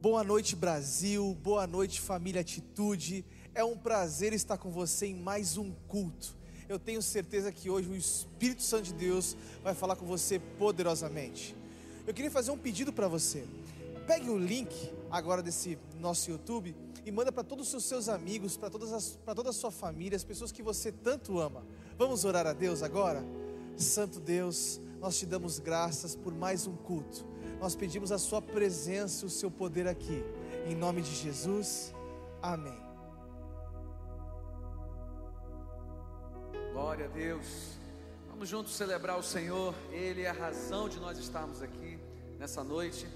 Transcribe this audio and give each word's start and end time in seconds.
Boa 0.00 0.22
noite, 0.22 0.54
Brasil. 0.54 1.36
Boa 1.42 1.66
noite, 1.66 2.00
família 2.00 2.40
Atitude. 2.40 3.24
É 3.52 3.64
um 3.64 3.76
prazer 3.76 4.32
estar 4.32 4.56
com 4.56 4.70
você 4.70 5.06
em 5.06 5.14
mais 5.16 5.56
um 5.56 5.72
culto. 5.88 6.36
Eu 6.68 6.78
tenho 6.78 7.02
certeza 7.02 7.50
que 7.50 7.68
hoje 7.68 7.88
o 7.88 7.96
Espírito 7.96 8.62
Santo 8.62 8.84
de 8.84 8.92
Deus 8.92 9.36
vai 9.60 9.74
falar 9.74 9.96
com 9.96 10.06
você 10.06 10.38
poderosamente. 10.38 11.52
Eu 12.06 12.14
queria 12.14 12.30
fazer 12.30 12.52
um 12.52 12.56
pedido 12.56 12.92
para 12.92 13.08
você. 13.08 13.44
Pegue 14.06 14.30
o 14.30 14.38
link 14.38 14.72
agora 15.10 15.42
desse 15.42 15.76
nosso 15.98 16.30
YouTube 16.30 16.76
e 17.04 17.10
manda 17.10 17.32
para 17.32 17.42
todos 17.42 17.74
os 17.74 17.82
seus 17.82 18.08
amigos, 18.08 18.56
para 18.56 18.70
toda 18.70 19.50
a 19.50 19.52
sua 19.52 19.72
família, 19.72 20.14
as 20.14 20.22
pessoas 20.22 20.52
que 20.52 20.62
você 20.62 20.92
tanto 20.92 21.40
ama. 21.40 21.66
Vamos 21.98 22.24
orar 22.24 22.46
a 22.46 22.52
Deus 22.52 22.84
agora? 22.84 23.24
Santo 23.76 24.20
Deus, 24.20 24.80
nós 25.00 25.18
te 25.18 25.26
damos 25.26 25.58
graças 25.58 26.14
por 26.14 26.34
mais 26.34 26.66
um 26.66 26.76
culto 26.76 27.26
nós 27.60 27.74
pedimos 27.74 28.12
a 28.12 28.18
Sua 28.18 28.40
presença, 28.40 29.26
o 29.26 29.30
Seu 29.30 29.50
poder 29.50 29.88
aqui. 29.88 30.24
Em 30.66 30.74
nome 30.74 31.02
de 31.02 31.14
Jesus, 31.14 31.92
amém. 32.40 32.78
Glória 36.72 37.06
a 37.06 37.08
Deus. 37.08 37.46
Vamos 38.30 38.48
juntos 38.48 38.76
celebrar 38.76 39.18
o 39.18 39.22
Senhor. 39.22 39.74
Ele 39.90 40.22
é 40.22 40.30
a 40.30 40.32
razão 40.32 40.88
de 40.88 41.00
nós 41.00 41.18
estarmos 41.18 41.60
aqui 41.60 41.98
nessa 42.38 42.62
noite. 42.62 43.06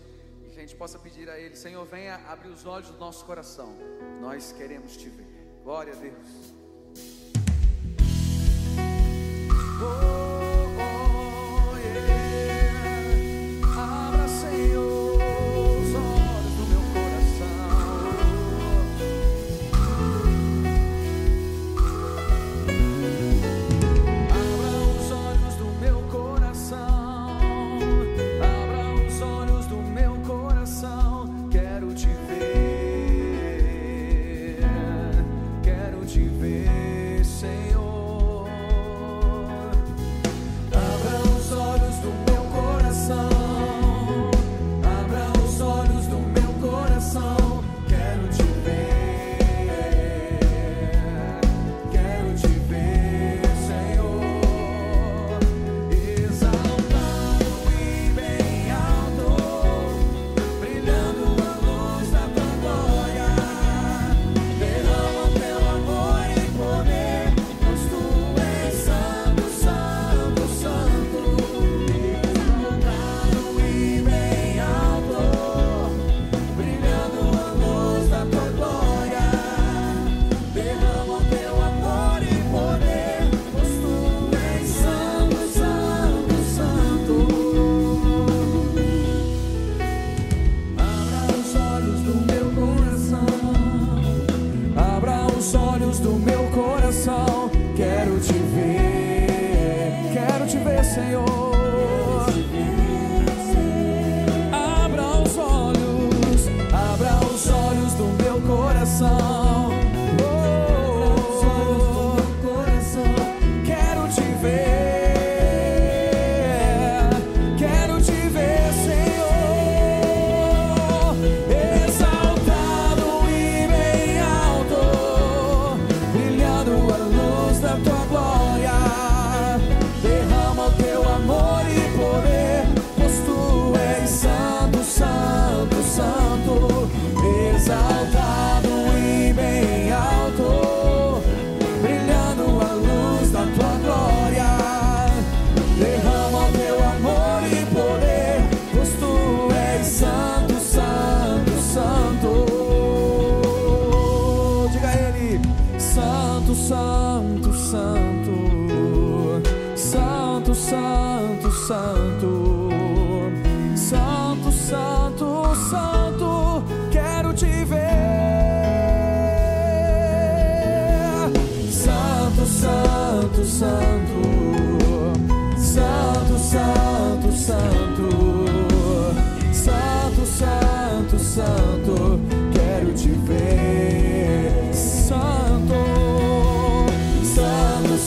E 0.45 0.51
que 0.51 0.59
a 0.59 0.61
gente 0.61 0.75
possa 0.75 0.99
pedir 0.99 1.31
a 1.31 1.39
Ele: 1.39 1.55
Senhor, 1.55 1.87
venha 1.87 2.17
abrir 2.29 2.49
os 2.49 2.67
olhos 2.67 2.89
do 2.89 2.99
nosso 2.99 3.25
coração. 3.25 3.77
Nós 4.21 4.51
queremos 4.51 4.97
te 4.97 5.09
ver. 5.09 5.29
Glória 5.63 5.93
a 5.93 5.97
Deus. 5.97 6.55
Oh. 9.85 10.22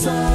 sun. 0.06 0.35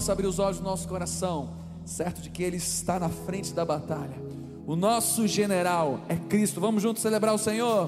possa 0.00 0.12
abrir 0.12 0.26
os 0.26 0.38
olhos 0.38 0.56
do 0.56 0.64
nosso 0.64 0.88
coração, 0.88 1.50
certo 1.84 2.22
de 2.22 2.30
que 2.30 2.42
Ele 2.42 2.56
está 2.56 2.98
na 2.98 3.10
frente 3.10 3.52
da 3.52 3.66
batalha. 3.66 4.16
O 4.66 4.74
nosso 4.74 5.28
general 5.28 6.00
é 6.08 6.16
Cristo. 6.16 6.58
Vamos 6.58 6.82
juntos 6.82 7.02
celebrar 7.02 7.34
o 7.34 7.38
Senhor. 7.38 7.84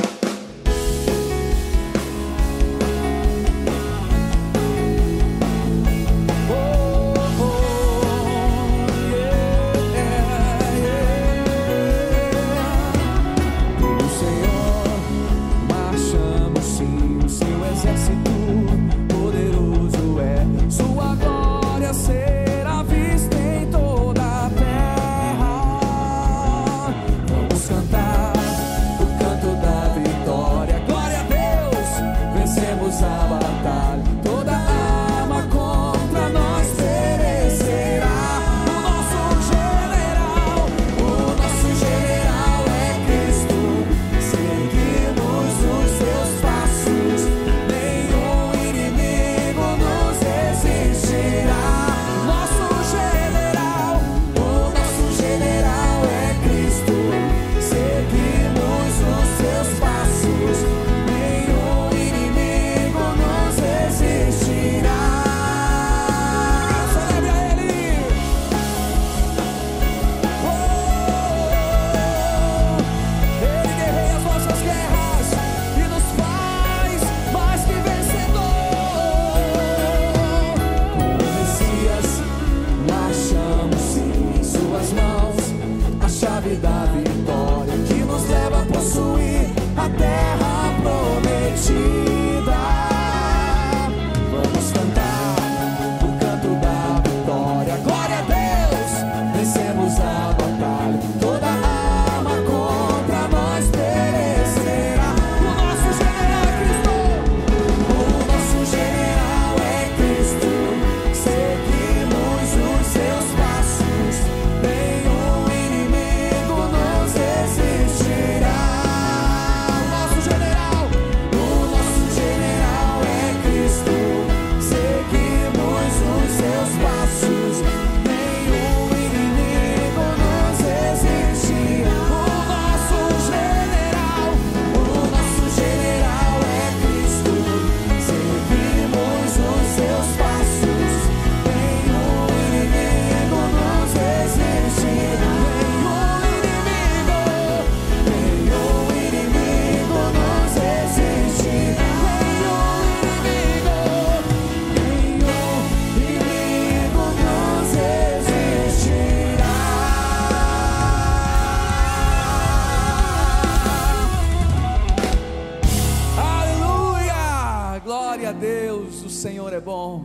Senhor 169.52 169.58
é 169.58 169.60
bom, 169.60 170.04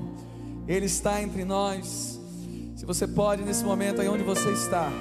Ele 0.67 0.87
está 0.87 1.23
entre 1.23 1.45
nós. 1.45 2.19
Se 2.75 2.85
você 2.85 3.07
pode, 3.07 3.43
nesse 3.43 3.63
momento 3.63 4.01
aí 4.01 4.09
onde 4.09 4.21
você 4.21 4.49
está, 4.49 4.91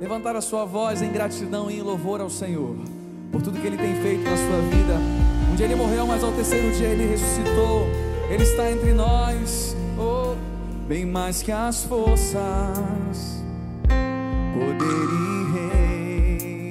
levantar 0.00 0.34
a 0.34 0.40
sua 0.40 0.64
voz 0.64 1.00
em 1.00 1.12
gratidão 1.12 1.70
e 1.70 1.78
em 1.78 1.80
louvor 1.80 2.20
ao 2.20 2.28
Senhor, 2.28 2.74
por 3.30 3.40
tudo 3.40 3.60
que 3.60 3.66
Ele 3.68 3.76
tem 3.76 3.94
feito 4.02 4.24
na 4.24 4.36
sua 4.36 4.60
vida. 4.62 4.94
Um 5.48 5.54
dia 5.54 5.66
Ele 5.66 5.76
morreu, 5.76 6.08
mas 6.08 6.24
ao 6.24 6.32
terceiro 6.32 6.74
dia 6.76 6.88
Ele 6.88 7.06
ressuscitou, 7.06 7.86
Ele 8.28 8.42
está 8.42 8.68
entre 8.72 8.92
nós, 8.94 9.76
oh, 9.96 10.34
bem 10.88 11.06
mais 11.06 11.40
que 11.40 11.52
as 11.52 11.84
forças, 11.84 12.34
poder 14.54 15.08
e 15.14 15.44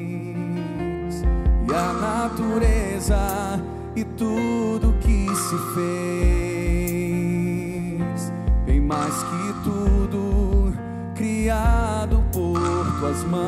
reis, 0.02 1.24
e 1.70 1.74
a 1.74 1.94
natureza 1.94 3.18
e 3.96 4.04
tudo 4.04 4.94
que 5.00 5.34
se 5.34 5.58
fez 5.74 6.39
mais 8.90 9.22
que 9.22 9.54
tudo 9.64 10.74
criado 11.14 12.24
por 12.34 12.60
tuas 13.00 13.24
mãos. 13.26 13.40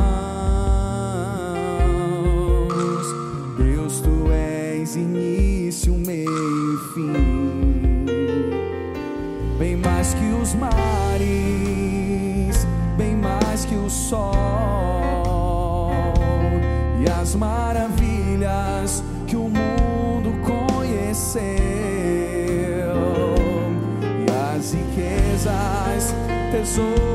Deus, 3.58 4.02
tu 4.02 4.32
és 4.32 4.96
início, 4.96 5.96
meio 5.96 6.76
e 6.76 6.78
fim, 6.94 8.06
bem 9.58 9.76
mais 9.78 10.14
que 10.14 10.26
os 10.40 10.54
mares, 10.54 11.18
bem 12.96 13.16
mais 13.16 13.66
que 13.66 13.74
o 13.74 13.90
sol 13.90 14.30
e 17.04 17.10
as 17.10 17.34
mares. 17.34 17.71
soul. 26.72 27.11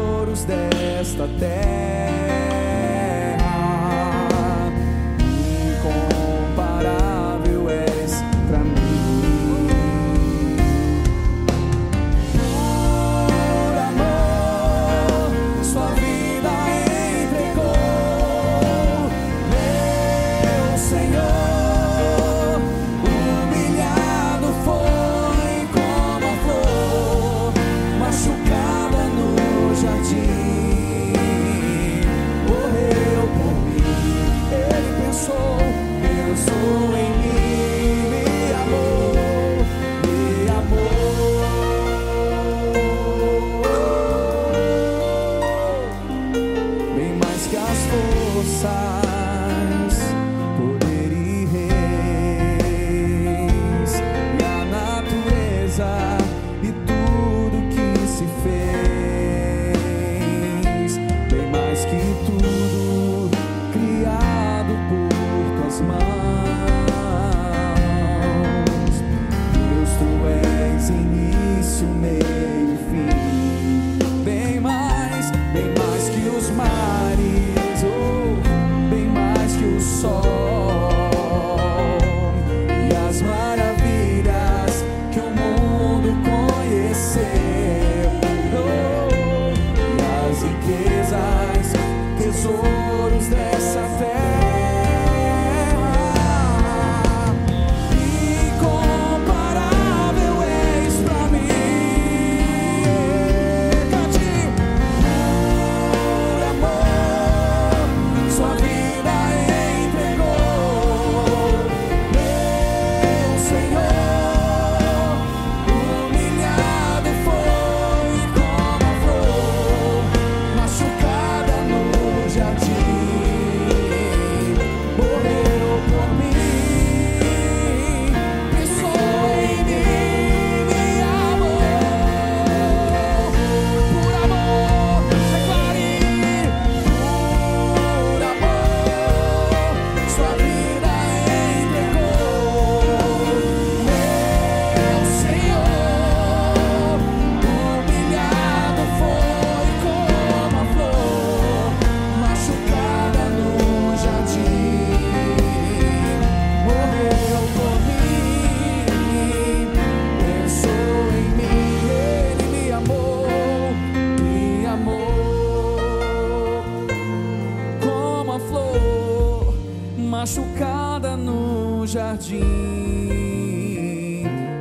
machucada 170.17 171.15
no 171.15 171.87
jardim, 171.87 172.41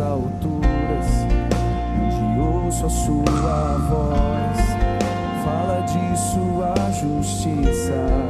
alturas, 0.02 1.08
onde 2.02 2.40
ouço 2.40 2.86
a 2.86 2.90
sua 2.90 3.78
voz, 3.90 4.58
fala 5.44 5.82
de 5.82 6.20
sua 6.20 6.74
justiça. 6.92 8.21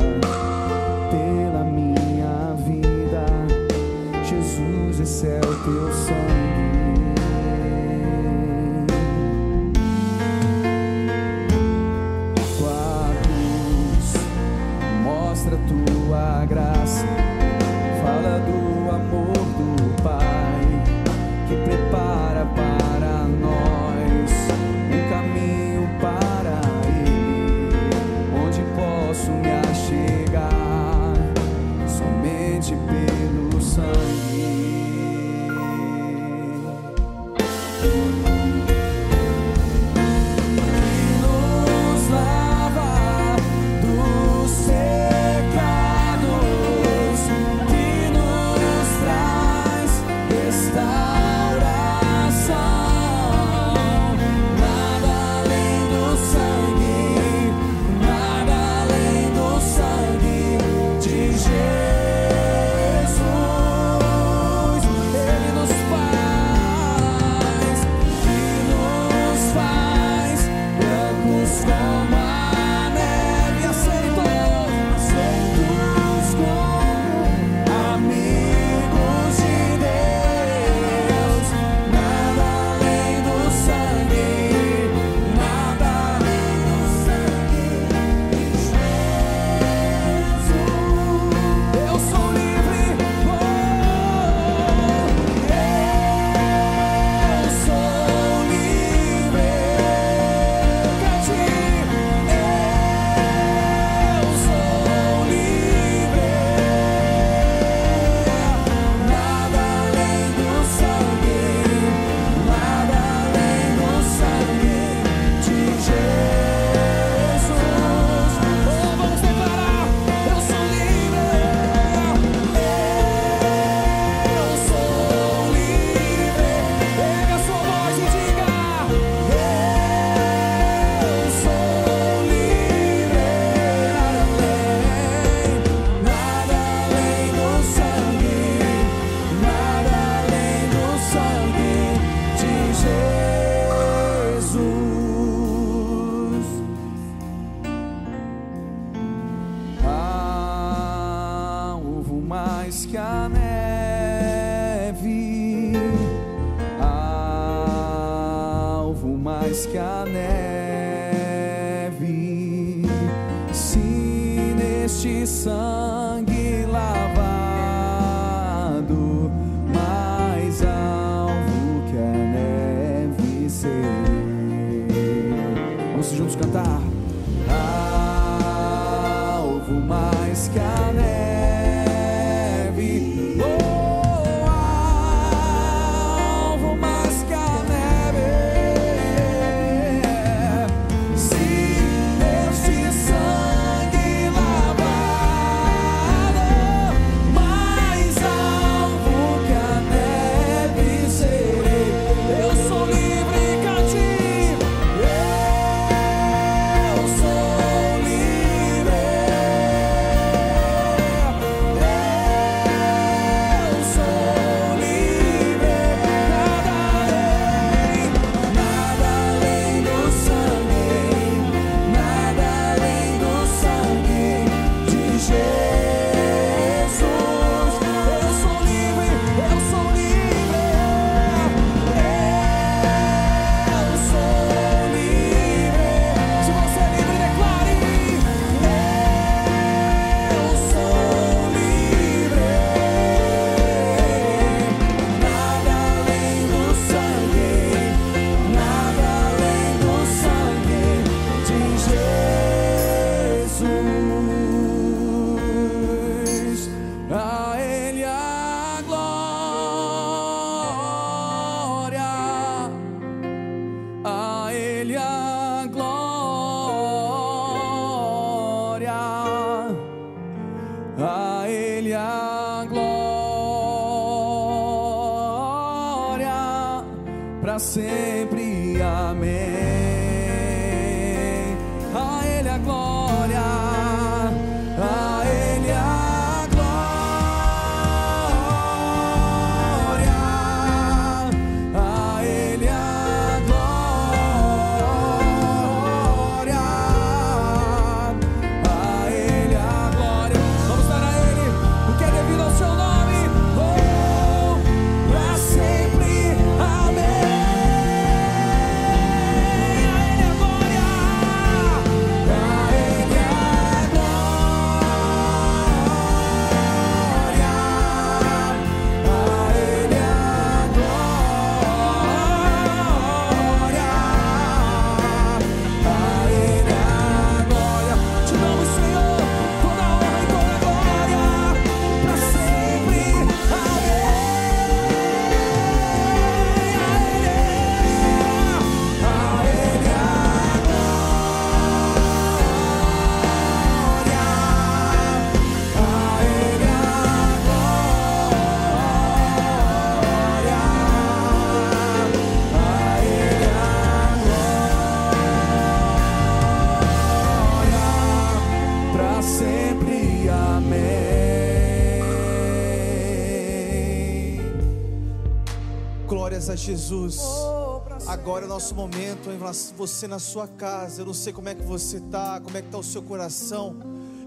Jesus. 366.62 367.20
Oh, 367.20 367.82
Agora 368.08 368.46
é 368.46 368.46
o 368.46 368.50
nosso 368.50 368.76
momento, 368.76 369.30
você 369.76 370.08
na 370.08 370.20
sua 370.20 370.48
casa. 370.48 371.02
Eu 371.02 371.06
não 371.06 371.14
sei 371.14 371.34
como 371.34 371.50
é 371.50 371.56
que 371.56 371.64
você 371.64 371.98
está, 371.98 372.40
como 372.40 372.58
é 372.58 372.62
que 372.62 372.68
está 372.68 372.78
o 372.78 372.84
seu 372.84 373.02
coração, 373.02 373.78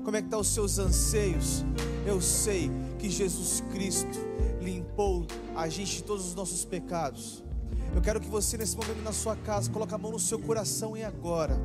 como 0.05 0.17
é 0.17 0.21
que 0.21 0.27
estão 0.27 0.41
os 0.41 0.49
seus 0.49 0.79
anseios. 0.79 1.65
Eu 2.07 2.21
sei 2.21 2.71
que 2.99 3.09
Jesus 3.09 3.63
Cristo 3.73 4.19
limpou 4.61 5.27
a 5.55 5.69
gente 5.69 5.97
de 5.97 6.03
todos 6.03 6.27
os 6.27 6.35
nossos 6.35 6.65
pecados. 6.65 7.43
Eu 7.95 8.03
quero 8.03 8.21
que 8.21 8.29
você 8.29 8.57
nesse 8.57 8.77
momento 8.77 9.03
na 9.03 9.13
sua 9.13 9.37
casa 9.37 9.71
coloque 9.71 9.95
a 9.95 9.99
mão 9.99 10.11
no 10.11 10.19
seu 10.19 10.39
coração 10.39 10.97
e 10.97 11.05
agora, 11.05 11.57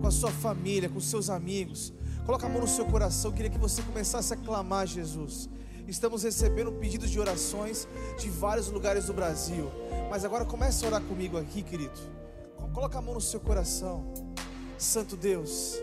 com 0.00 0.06
a 0.06 0.10
sua 0.10 0.30
família, 0.30 0.88
com 0.88 0.98
os 0.98 1.06
seus 1.06 1.28
amigos. 1.28 1.92
Coloque 2.24 2.46
a 2.46 2.48
mão 2.48 2.62
no 2.62 2.68
seu 2.68 2.86
coração. 2.86 3.30
Eu 3.30 3.34
queria 3.34 3.50
que 3.50 3.58
você 3.58 3.82
começasse 3.82 4.32
a 4.32 4.36
clamar 4.36 4.86
Jesus. 4.86 5.48
Estamos 5.86 6.22
recebendo 6.22 6.72
pedidos 6.72 7.10
de 7.10 7.20
orações 7.20 7.86
de 8.18 8.30
vários 8.30 8.68
lugares 8.68 9.06
do 9.06 9.12
Brasil. 9.12 9.70
Mas 10.10 10.24
agora 10.24 10.44
comece 10.44 10.84
a 10.84 10.88
orar 10.88 11.02
comigo 11.02 11.36
aqui, 11.36 11.62
querido. 11.62 11.98
Coloca 12.72 12.98
a 12.98 13.02
mão 13.02 13.14
no 13.14 13.20
seu 13.20 13.38
coração. 13.38 14.12
Santo 14.78 15.16
Deus, 15.16 15.76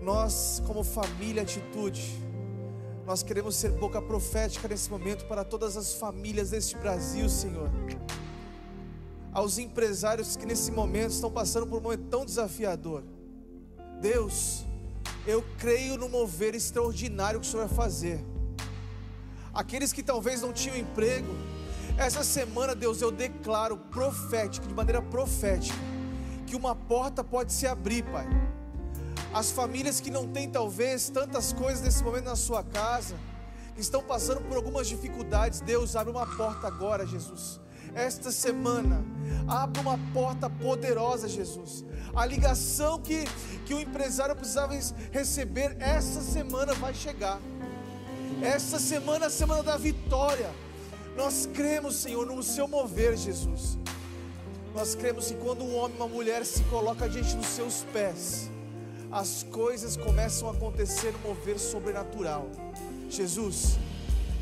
nós 0.00 0.62
como 0.66 0.84
família 0.84 1.42
Atitude, 1.42 2.02
nós 3.06 3.22
queremos 3.22 3.56
ser 3.56 3.72
boca 3.72 4.00
profética 4.00 4.68
nesse 4.68 4.88
momento 4.90 5.24
para 5.26 5.44
todas 5.44 5.76
as 5.76 5.94
famílias 5.94 6.50
deste 6.50 6.76
Brasil, 6.76 7.28
Senhor. 7.28 7.70
Aos 9.32 9.58
empresários 9.58 10.36
que 10.36 10.46
nesse 10.46 10.70
momento 10.70 11.12
estão 11.12 11.30
passando 11.30 11.66
por 11.66 11.78
um 11.78 11.82
momento 11.82 12.04
tão 12.08 12.24
desafiador. 12.24 13.02
Deus, 14.00 14.64
eu 15.26 15.42
creio 15.58 15.96
no 15.96 16.08
mover 16.08 16.54
extraordinário 16.54 17.40
que 17.40 17.46
o 17.46 17.50
Senhor 17.50 17.66
vai 17.66 17.76
fazer. 17.76 18.31
Aqueles 19.52 19.92
que 19.92 20.02
talvez 20.02 20.40
não 20.40 20.52
tinham 20.52 20.76
emprego, 20.76 21.34
essa 21.98 22.24
semana, 22.24 22.74
Deus, 22.74 23.02
eu 23.02 23.10
declaro 23.10 23.76
profético, 23.76 24.66
de 24.66 24.74
maneira 24.74 25.02
profética, 25.02 25.76
que 26.46 26.56
uma 26.56 26.74
porta 26.74 27.22
pode 27.22 27.52
se 27.52 27.66
abrir, 27.66 28.02
Pai. 28.04 28.26
As 29.32 29.50
famílias 29.50 30.00
que 30.00 30.10
não 30.10 30.26
têm 30.26 30.48
talvez 30.48 31.10
tantas 31.10 31.52
coisas 31.52 31.82
nesse 31.82 32.02
momento 32.02 32.24
na 32.24 32.36
sua 32.36 32.62
casa, 32.62 33.14
que 33.74 33.80
estão 33.80 34.02
passando 34.02 34.40
por 34.42 34.56
algumas 34.56 34.86
dificuldades, 34.86 35.60
Deus 35.60 35.94
abre 35.96 36.12
uma 36.12 36.26
porta 36.26 36.66
agora, 36.66 37.06
Jesus. 37.06 37.60
Esta 37.94 38.30
semana, 38.32 39.04
abre 39.46 39.80
uma 39.80 39.98
porta 40.14 40.48
poderosa, 40.48 41.28
Jesus. 41.28 41.84
A 42.14 42.24
ligação 42.24 42.98
que, 42.98 43.24
que 43.66 43.74
o 43.74 43.80
empresário 43.80 44.34
precisava 44.34 44.74
receber 45.10 45.76
essa 45.78 46.22
semana 46.22 46.72
vai 46.74 46.94
chegar. 46.94 47.38
Essa 48.42 48.80
semana 48.80 49.26
é 49.26 49.28
a 49.28 49.30
semana 49.30 49.62
da 49.62 49.76
vitória. 49.76 50.50
Nós 51.16 51.48
cremos, 51.54 51.94
Senhor, 51.96 52.26
no 52.26 52.42
seu 52.42 52.66
mover, 52.66 53.16
Jesus. 53.16 53.78
Nós 54.74 54.96
cremos 54.96 55.28
que 55.28 55.34
quando 55.34 55.62
um 55.62 55.76
homem 55.76 55.96
e 55.96 56.00
uma 56.00 56.08
mulher 56.08 56.44
se 56.44 56.64
coloca 56.64 57.08
diante 57.08 57.36
dos 57.36 57.46
seus 57.46 57.84
pés, 57.92 58.50
as 59.12 59.44
coisas 59.44 59.96
começam 59.96 60.48
a 60.48 60.52
acontecer 60.52 61.12
no 61.12 61.18
mover 61.20 61.56
sobrenatural. 61.56 62.50
Jesus, 63.08 63.78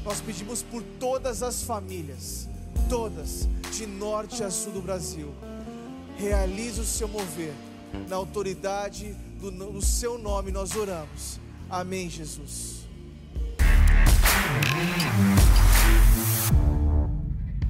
nós 0.03 0.21
pedimos 0.21 0.63
por 0.63 0.83
todas 0.99 1.43
as 1.43 1.63
famílias, 1.63 2.49
todas, 2.89 3.49
de 3.73 3.87
norte 3.87 4.43
a 4.43 4.51
sul 4.51 4.73
do 4.73 4.81
Brasil. 4.81 5.35
Realize 6.17 6.81
o 6.81 6.85
seu 6.85 7.09
mover, 7.09 7.53
na 8.09 8.17
autoridade 8.17 9.15
do, 9.41 9.51
do 9.51 9.83
seu 9.83 10.17
nome 10.17 10.51
nós 10.51 10.75
oramos. 10.75 11.39
Amém, 11.69 12.09
Jesus. 12.09 12.80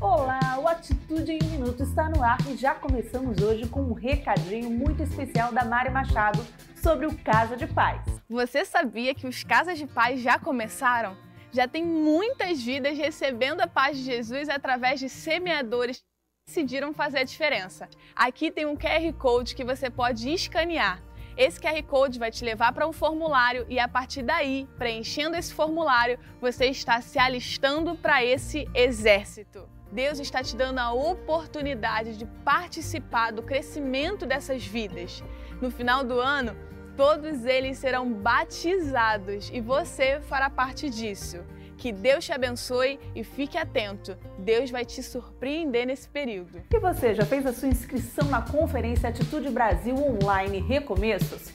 Olá, 0.01 0.59
o 0.59 0.67
Atitude 0.67 1.33
em 1.33 1.43
Minuto 1.45 1.83
está 1.83 2.09
no 2.09 2.23
ar 2.23 2.39
e 2.49 2.57
já 2.57 2.75
começamos 2.75 3.43
hoje 3.43 3.67
com 3.69 3.83
um 3.83 3.93
recadinho 3.93 4.71
muito 4.71 5.03
especial 5.03 5.53
da 5.53 5.65
Mari 5.65 5.91
Machado 5.91 6.45
sobre 6.75 7.07
o 7.07 7.17
Casa 7.19 7.57
de 7.57 7.67
Paz. 7.67 8.01
Você 8.29 8.65
sabia 8.65 9.15
que 9.15 9.27
os 9.27 9.45
Casas 9.45 9.79
de 9.79 9.87
Paz 9.87 10.21
já 10.21 10.39
começaram? 10.39 11.17
Já 11.53 11.67
tem 11.67 11.85
muitas 11.85 12.63
vidas 12.63 12.97
recebendo 12.97 13.61
a 13.61 13.67
paz 13.67 13.99
de 13.99 14.05
Jesus 14.05 14.49
através 14.49 15.01
de 15.01 15.09
semeadores 15.09 15.99
que 15.99 16.05
decidiram 16.47 16.95
fazer 16.95 17.19
a 17.19 17.25
diferença. 17.25 17.89
Aqui 18.15 18.51
tem 18.51 18.67
um 18.67 18.77
QR 18.77 19.13
Code 19.19 19.55
que 19.55 19.65
você 19.65 19.91
pode 19.91 20.31
escanear. 20.31 21.03
Esse 21.41 21.59
QR 21.59 21.83
Code 21.85 22.19
vai 22.19 22.31
te 22.31 22.45
levar 22.45 22.71
para 22.71 22.87
um 22.87 22.93
formulário 22.93 23.65
e 23.67 23.79
a 23.79 23.89
partir 23.89 24.23
daí, 24.23 24.69
preenchendo 24.77 25.39
esse 25.39 25.55
formulário, 25.55 26.19
você 26.39 26.67
está 26.67 27.01
se 27.01 27.19
alistando 27.19 27.97
para 27.97 28.23
esse 28.23 28.69
exército. 28.75 29.67
Deus 29.91 30.19
está 30.19 30.43
te 30.43 30.55
dando 30.55 30.81
a 30.81 30.93
oportunidade 30.93 32.19
de 32.19 32.27
participar 32.45 33.33
do 33.33 33.43
crescimento 33.43 34.27
dessas 34.27 34.67
vidas. 34.67 35.25
No 35.63 35.71
final 35.71 36.05
do 36.05 36.21
ano, 36.21 36.55
todos 36.95 37.47
eles 37.47 37.79
serão 37.79 38.13
batizados 38.13 39.49
e 39.51 39.63
você 39.63 40.21
fará 40.21 40.51
parte 40.51 40.91
disso. 40.91 41.43
Que 41.81 41.93
Deus 41.93 42.27
te 42.27 42.31
abençoe 42.31 43.01
e 43.17 43.25
fique 43.25 43.57
atento. 43.57 44.15
Deus 44.39 44.71
vai 44.71 44.85
te 44.85 45.03
surpreender 45.03 45.87
nesse 45.87 46.07
período. 46.07 46.61
E 46.71 46.79
você 46.79 47.15
já 47.15 47.25
fez 47.25 47.47
a 47.47 47.55
sua 47.55 47.69
inscrição 47.69 48.29
na 48.29 48.43
Conferência 48.43 49.09
Atitude 49.09 49.49
Brasil 49.49 49.95
Online 49.97 50.61
Recomeços? 50.61 51.55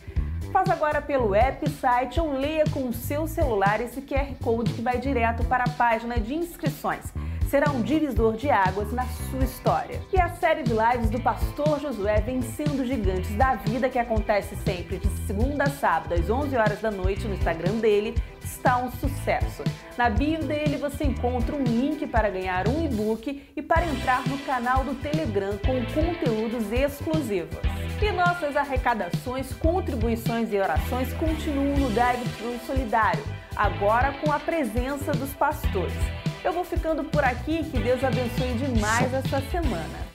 Faz 0.52 0.68
agora 0.72 1.00
pelo 1.00 1.36
app, 1.36 1.70
site 1.70 2.20
ou 2.20 2.34
leia 2.34 2.64
com 2.74 2.90
o 2.90 2.94
seu 2.94 3.28
celular 3.28 3.80
esse 3.82 4.02
QR 4.02 4.34
Code 4.44 4.74
que 4.74 4.82
vai 4.82 4.98
direto 4.98 5.44
para 5.46 5.66
a 5.66 5.70
página 5.70 6.20
de 6.20 6.34
inscrições 6.34 7.14
será 7.56 7.72
um 7.72 7.82
divisor 7.82 8.36
de 8.36 8.50
águas 8.50 8.92
na 8.92 9.06
sua 9.06 9.44
história. 9.44 10.02
E 10.12 10.20
a 10.20 10.30
série 10.30 10.64
de 10.64 10.74
lives 10.74 11.10
do 11.10 11.22
pastor 11.22 11.80
Josué 11.80 12.20
Vencendo 12.20 12.86
Gigantes 12.86 13.34
da 13.36 13.56
Vida, 13.56 13.88
que 13.88 14.00
acontece 14.00 14.56
sempre 14.58 14.98
de 14.98 15.08
segunda 15.26 15.66
a 15.66 15.70
sábado 15.70 16.16
às 16.16 16.30
11 16.30 16.58
horas 16.58 16.82
da 16.82 16.92
noite 16.92 17.28
no 17.28 17.34
Instagram 17.34 17.76
dele, 17.76 18.16
está 18.66 18.78
um 18.80 18.92
sucesso. 18.94 19.64
Na 19.96 20.10
bio 20.10 20.40
dele 20.40 20.78
você 20.78 21.04
encontra 21.04 21.56
um 21.56 21.64
link 21.64 22.08
para 22.08 22.32
ganhar 22.32 22.68
um 22.68 22.84
e-book 22.84 23.48
e 23.56 23.62
para 23.62 23.86
entrar 23.86 24.28
no 24.28 24.40
canal 24.40 24.84
do 24.84 24.96
Telegram 24.96 25.56
com 25.60 25.86
conteúdos 25.94 26.72
exclusivos. 26.72 27.60
E 28.02 28.12
nossas 28.12 28.58
arrecadações, 28.58 29.54
contribuições 29.54 30.52
e 30.52 30.58
orações 30.58 31.14
continuam 31.14 31.78
no 31.78 31.92
Drive 31.92 32.28
Thru 32.38 32.60
Solidário, 32.66 33.24
agora 33.56 34.14
com 34.14 34.32
a 34.32 34.40
presença 34.40 35.12
dos 35.12 35.32
pastores. 35.34 35.94
Eu 36.44 36.52
vou 36.52 36.64
ficando 36.64 37.04
por 37.04 37.24
aqui, 37.24 37.64
que 37.64 37.80
Deus 37.80 38.04
abençoe 38.04 38.54
demais 38.56 39.14
essa 39.14 39.42
semana. 39.50 40.15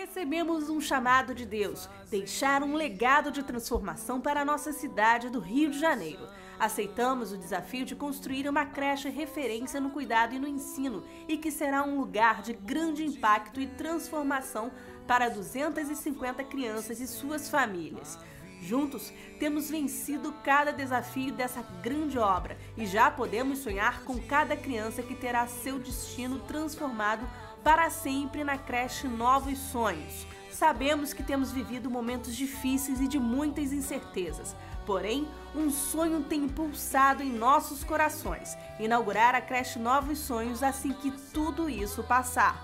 Recebemos 0.00 0.70
um 0.70 0.80
chamado 0.80 1.34
de 1.34 1.44
Deus, 1.44 1.86
deixar 2.10 2.62
um 2.62 2.74
legado 2.74 3.30
de 3.30 3.42
transformação 3.42 4.18
para 4.18 4.40
a 4.40 4.44
nossa 4.46 4.72
cidade 4.72 5.28
do 5.28 5.40
Rio 5.40 5.70
de 5.70 5.78
Janeiro. 5.78 6.26
Aceitamos 6.58 7.32
o 7.32 7.36
desafio 7.36 7.84
de 7.84 7.94
construir 7.94 8.48
uma 8.48 8.64
creche 8.64 9.10
referência 9.10 9.78
no 9.78 9.90
cuidado 9.90 10.34
e 10.34 10.38
no 10.38 10.48
ensino 10.48 11.04
e 11.28 11.36
que 11.36 11.50
será 11.50 11.82
um 11.82 12.00
lugar 12.00 12.40
de 12.40 12.54
grande 12.54 13.04
impacto 13.04 13.60
e 13.60 13.66
transformação 13.66 14.72
para 15.06 15.28
250 15.28 16.44
crianças 16.44 16.98
e 16.98 17.06
suas 17.06 17.50
famílias. 17.50 18.18
Juntos, 18.62 19.10
temos 19.38 19.70
vencido 19.70 20.34
cada 20.44 20.70
desafio 20.70 21.32
dessa 21.32 21.62
grande 21.82 22.18
obra 22.18 22.58
e 22.76 22.84
já 22.84 23.10
podemos 23.10 23.60
sonhar 23.60 24.02
com 24.04 24.18
cada 24.20 24.54
criança 24.54 25.02
que 25.02 25.14
terá 25.14 25.46
seu 25.46 25.78
destino 25.78 26.38
transformado 26.40 27.26
para 27.62 27.90
sempre 27.90 28.42
na 28.44 28.56
creche 28.56 29.06
Novos 29.06 29.58
Sonhos. 29.58 30.26
Sabemos 30.50 31.12
que 31.12 31.22
temos 31.22 31.52
vivido 31.52 31.90
momentos 31.90 32.34
difíceis 32.34 33.00
e 33.00 33.08
de 33.08 33.18
muitas 33.18 33.72
incertezas, 33.72 34.54
porém, 34.84 35.26
um 35.54 35.70
sonho 35.70 36.22
tem 36.24 36.44
impulsado 36.44 37.22
em 37.22 37.32
nossos 37.32 37.84
corações: 37.84 38.56
inaugurar 38.78 39.34
a 39.34 39.40
creche 39.40 39.78
Novos 39.78 40.18
Sonhos 40.18 40.62
assim 40.62 40.92
que 40.92 41.10
tudo 41.32 41.68
isso 41.68 42.02
passar 42.02 42.62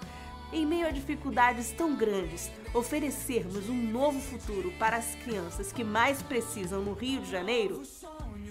em 0.52 0.64
meio 0.64 0.86
a 0.86 0.90
dificuldades 0.90 1.72
tão 1.72 1.96
grandes, 1.96 2.50
oferecermos 2.72 3.68
um 3.68 3.74
novo 3.74 4.20
futuro 4.20 4.72
para 4.78 4.96
as 4.96 5.14
crianças 5.16 5.72
que 5.72 5.82
mais 5.82 6.22
precisam 6.22 6.82
no 6.82 6.92
Rio 6.92 7.20
de 7.20 7.30
Janeiro? 7.30 7.82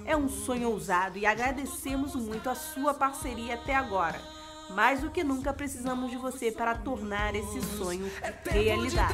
É 0.05 0.15
um 0.15 0.27
sonho 0.27 0.69
ousado 0.69 1.17
e 1.17 1.25
agradecemos 1.25 2.15
muito 2.15 2.49
a 2.49 2.55
sua 2.55 2.93
parceria 2.93 3.55
até 3.55 3.73
agora. 3.73 4.34
Mais 4.71 5.01
do 5.01 5.09
que 5.09 5.23
nunca 5.23 5.53
precisamos 5.53 6.11
de 6.11 6.17
você 6.17 6.51
para 6.51 6.75
tornar 6.75 7.35
esse 7.35 7.61
sonho 7.77 8.11
realidade. 8.45 9.13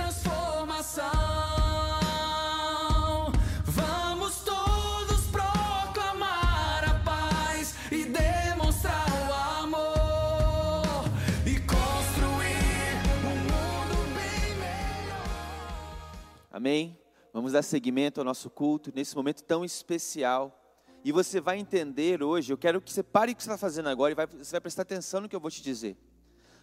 Amém? 16.62 16.96
Vamos 17.34 17.54
dar 17.54 17.64
seguimento 17.64 18.20
ao 18.20 18.24
nosso 18.24 18.48
culto 18.48 18.92
nesse 18.94 19.16
momento 19.16 19.42
tão 19.44 19.66
especial. 19.66 20.61
E 21.04 21.12
você 21.12 21.42
vai 21.42 21.58
entender 21.58 22.22
hoje, 22.22 22.54
eu 22.54 22.58
quero 22.58 22.80
que 22.80 22.92
você 22.92 23.02
pare 23.02 23.32
o 23.32 23.36
que 23.36 23.42
você 23.42 23.50
está 23.50 23.58
fazendo 23.58 23.90
agora 23.90 24.12
e 24.12 24.16
vai, 24.16 24.28
você 24.28 24.52
vai 24.52 24.62
prestar 24.62 24.84
atenção 24.84 25.22
no 25.22 25.30
que 25.30 25.36
eu 25.36 25.40
vou 25.40 25.50
te 25.50 25.62
dizer. 25.62 25.98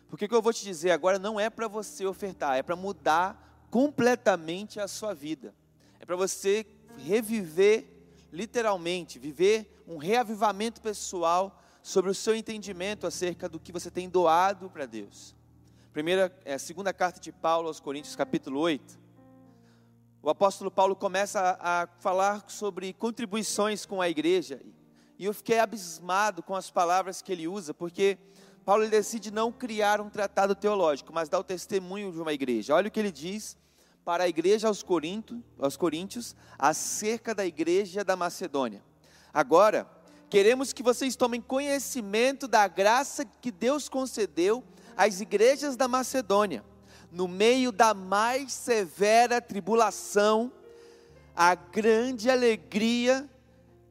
Porque 0.08 0.26
o 0.26 0.28
que 0.28 0.34
eu 0.34 0.42
vou 0.42 0.52
te 0.52 0.64
dizer 0.64 0.92
agora 0.92 1.18
não 1.18 1.40
é 1.40 1.50
para 1.50 1.66
você 1.66 2.06
ofertar, 2.06 2.56
é 2.56 2.62
para 2.62 2.76
mudar 2.76 3.66
completamente 3.70 4.78
a 4.78 4.86
sua 4.86 5.12
vida. 5.12 5.52
É 5.98 6.06
para 6.06 6.14
você 6.14 6.64
reviver, 6.98 7.84
literalmente, 8.32 9.18
viver 9.18 9.82
um 9.86 9.96
reavivamento 9.96 10.80
pessoal 10.80 11.60
sobre 11.82 12.10
o 12.10 12.14
seu 12.14 12.34
entendimento 12.34 13.06
acerca 13.06 13.48
do 13.48 13.58
que 13.58 13.72
você 13.72 13.90
tem 13.90 14.08
doado 14.08 14.70
para 14.70 14.86
Deus. 14.86 15.34
Primeira, 15.92 16.32
é, 16.44 16.56
segunda 16.58 16.92
carta 16.92 17.20
de 17.20 17.32
Paulo 17.32 17.66
aos 17.66 17.80
Coríntios, 17.80 18.14
capítulo 18.14 18.60
8 18.60 19.07
o 20.20 20.28
apóstolo 20.28 20.70
Paulo 20.70 20.96
começa 20.96 21.56
a, 21.60 21.82
a 21.82 21.86
falar 22.00 22.44
sobre 22.48 22.92
contribuições 22.92 23.86
com 23.86 24.02
a 24.02 24.08
igreja. 24.08 24.60
E 25.18 25.24
eu 25.24 25.32
fiquei 25.32 25.58
abismado 25.60 26.42
com 26.42 26.56
as 26.56 26.70
palavras 26.70 27.22
que 27.22 27.30
ele 27.30 27.46
usa, 27.46 27.72
porque 27.72 28.18
Paulo 28.64 28.88
decide 28.88 29.30
não 29.30 29.52
criar 29.52 30.00
um 30.00 30.10
tratado 30.10 30.54
teológico, 30.54 31.12
mas 31.12 31.28
dar 31.28 31.38
o 31.38 31.44
testemunho 31.44 32.12
de 32.12 32.20
uma 32.20 32.32
igreja. 32.32 32.74
Olha 32.74 32.88
o 32.88 32.90
que 32.90 32.98
ele 32.98 33.12
diz 33.12 33.56
para 34.04 34.24
a 34.24 34.28
igreja 34.28 34.66
aos, 34.66 34.82
Corinto, 34.82 35.42
aos 35.58 35.76
Coríntios 35.76 36.34
acerca 36.58 37.34
da 37.34 37.46
igreja 37.46 38.04
da 38.04 38.16
Macedônia. 38.16 38.82
Agora, 39.32 39.88
queremos 40.28 40.72
que 40.72 40.82
vocês 40.82 41.14
tomem 41.14 41.40
conhecimento 41.40 42.48
da 42.48 42.66
graça 42.66 43.24
que 43.24 43.52
Deus 43.52 43.88
concedeu 43.88 44.64
às 44.96 45.20
igrejas 45.20 45.76
da 45.76 45.86
Macedônia 45.86 46.64
no 47.10 47.26
meio 47.26 47.72
da 47.72 47.94
mais 47.94 48.52
severa 48.52 49.40
tribulação, 49.40 50.52
a 51.34 51.54
grande 51.54 52.28
alegria 52.28 53.28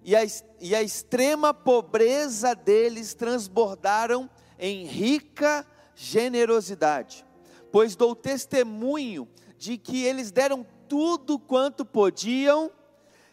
e 0.03 0.15
a, 0.15 0.21
e 0.59 0.75
a 0.75 0.83
extrema 0.83 1.53
pobreza 1.53 2.53
deles 2.53 3.13
transbordaram 3.13 4.29
em 4.59 4.85
rica 4.85 5.65
generosidade, 5.95 7.25
pois 7.71 7.95
dou 7.95 8.15
testemunho 8.15 9.27
de 9.57 9.77
que 9.77 10.03
eles 10.03 10.31
deram 10.31 10.65
tudo 10.87 11.39
quanto 11.39 11.83
podiam 11.83 12.71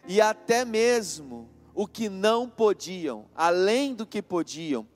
e 0.07 0.21
até 0.21 0.65
mesmo 0.65 1.49
o 1.75 1.87
que 1.87 2.09
não 2.09 2.49
podiam, 2.49 3.27
além 3.35 3.95
do 3.95 4.07
que 4.07 4.23
podiam, 4.23 4.87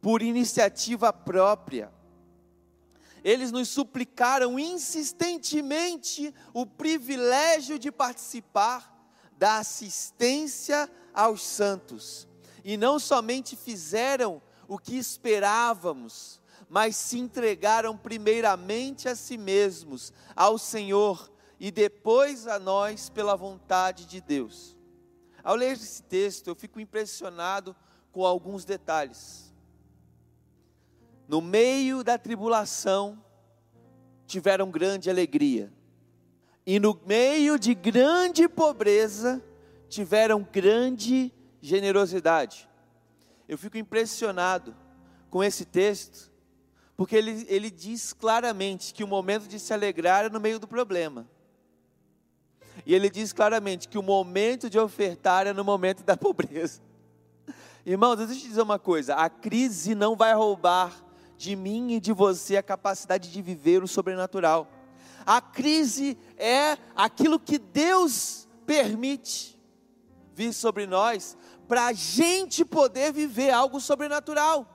por 0.00 0.22
iniciativa 0.22 1.12
própria 1.12 1.90
eles 3.24 3.50
nos 3.52 3.68
suplicaram 3.68 4.58
insistentemente 4.58 6.34
o 6.52 6.64
privilégio 6.64 7.78
de 7.78 7.90
participar 7.90 8.96
da 9.36 9.58
assistência 9.58 10.90
aos 11.14 11.42
santos. 11.42 12.28
E 12.64 12.76
não 12.76 12.98
somente 12.98 13.56
fizeram 13.56 14.42
o 14.66 14.78
que 14.78 14.96
esperávamos, 14.96 16.40
mas 16.68 16.96
se 16.96 17.18
entregaram 17.18 17.96
primeiramente 17.96 19.08
a 19.08 19.16
si 19.16 19.38
mesmos, 19.38 20.12
ao 20.36 20.58
Senhor 20.58 21.32
e 21.58 21.70
depois 21.70 22.46
a 22.46 22.58
nós 22.58 23.08
pela 23.08 23.36
vontade 23.36 24.04
de 24.04 24.20
Deus. 24.20 24.76
Ao 25.42 25.54
ler 25.54 25.72
esse 25.72 26.02
texto, 26.02 26.48
eu 26.48 26.54
fico 26.54 26.78
impressionado 26.78 27.74
com 28.12 28.24
alguns 28.24 28.64
detalhes. 28.64 29.47
No 31.28 31.42
meio 31.42 32.02
da 32.02 32.16
tribulação, 32.16 33.22
tiveram 34.26 34.70
grande 34.70 35.10
alegria, 35.10 35.70
e 36.66 36.80
no 36.80 36.98
meio 37.06 37.58
de 37.58 37.74
grande 37.74 38.48
pobreza, 38.48 39.42
tiveram 39.90 40.42
grande 40.50 41.32
generosidade. 41.60 42.68
Eu 43.46 43.58
fico 43.58 43.76
impressionado 43.76 44.74
com 45.28 45.44
esse 45.44 45.66
texto, 45.66 46.32
porque 46.96 47.14
ele, 47.14 47.46
ele 47.48 47.70
diz 47.70 48.14
claramente 48.14 48.94
que 48.94 49.04
o 49.04 49.06
momento 49.06 49.46
de 49.46 49.58
se 49.58 49.72
alegrar 49.72 50.24
é 50.24 50.28
no 50.30 50.40
meio 50.40 50.58
do 50.58 50.66
problema. 50.66 51.28
E 52.86 52.94
ele 52.94 53.10
diz 53.10 53.34
claramente 53.34 53.88
que 53.88 53.98
o 53.98 54.02
momento 54.02 54.70
de 54.70 54.78
ofertar 54.78 55.46
é 55.46 55.52
no 55.52 55.64
momento 55.64 56.02
da 56.04 56.16
pobreza. 56.18 56.80
Irmãos, 57.84 58.16
deixa 58.16 58.32
eu 58.32 58.38
te 58.38 58.48
dizer 58.48 58.62
uma 58.62 58.78
coisa: 58.78 59.14
a 59.14 59.28
crise 59.28 59.94
não 59.94 60.16
vai 60.16 60.34
roubar 60.34 61.07
de 61.38 61.54
mim 61.54 61.92
e 61.92 62.00
de 62.00 62.12
você 62.12 62.56
a 62.56 62.62
capacidade 62.62 63.30
de 63.30 63.40
viver 63.40 63.82
o 63.82 63.88
sobrenatural. 63.88 64.68
A 65.24 65.40
crise 65.40 66.18
é 66.36 66.76
aquilo 66.96 67.38
que 67.38 67.58
Deus 67.58 68.48
permite 68.66 69.58
vir 70.34 70.52
sobre 70.52 70.84
nós 70.86 71.36
para 71.68 71.86
a 71.86 71.92
gente 71.92 72.64
poder 72.64 73.12
viver 73.12 73.50
algo 73.50 73.80
sobrenatural. 73.80 74.66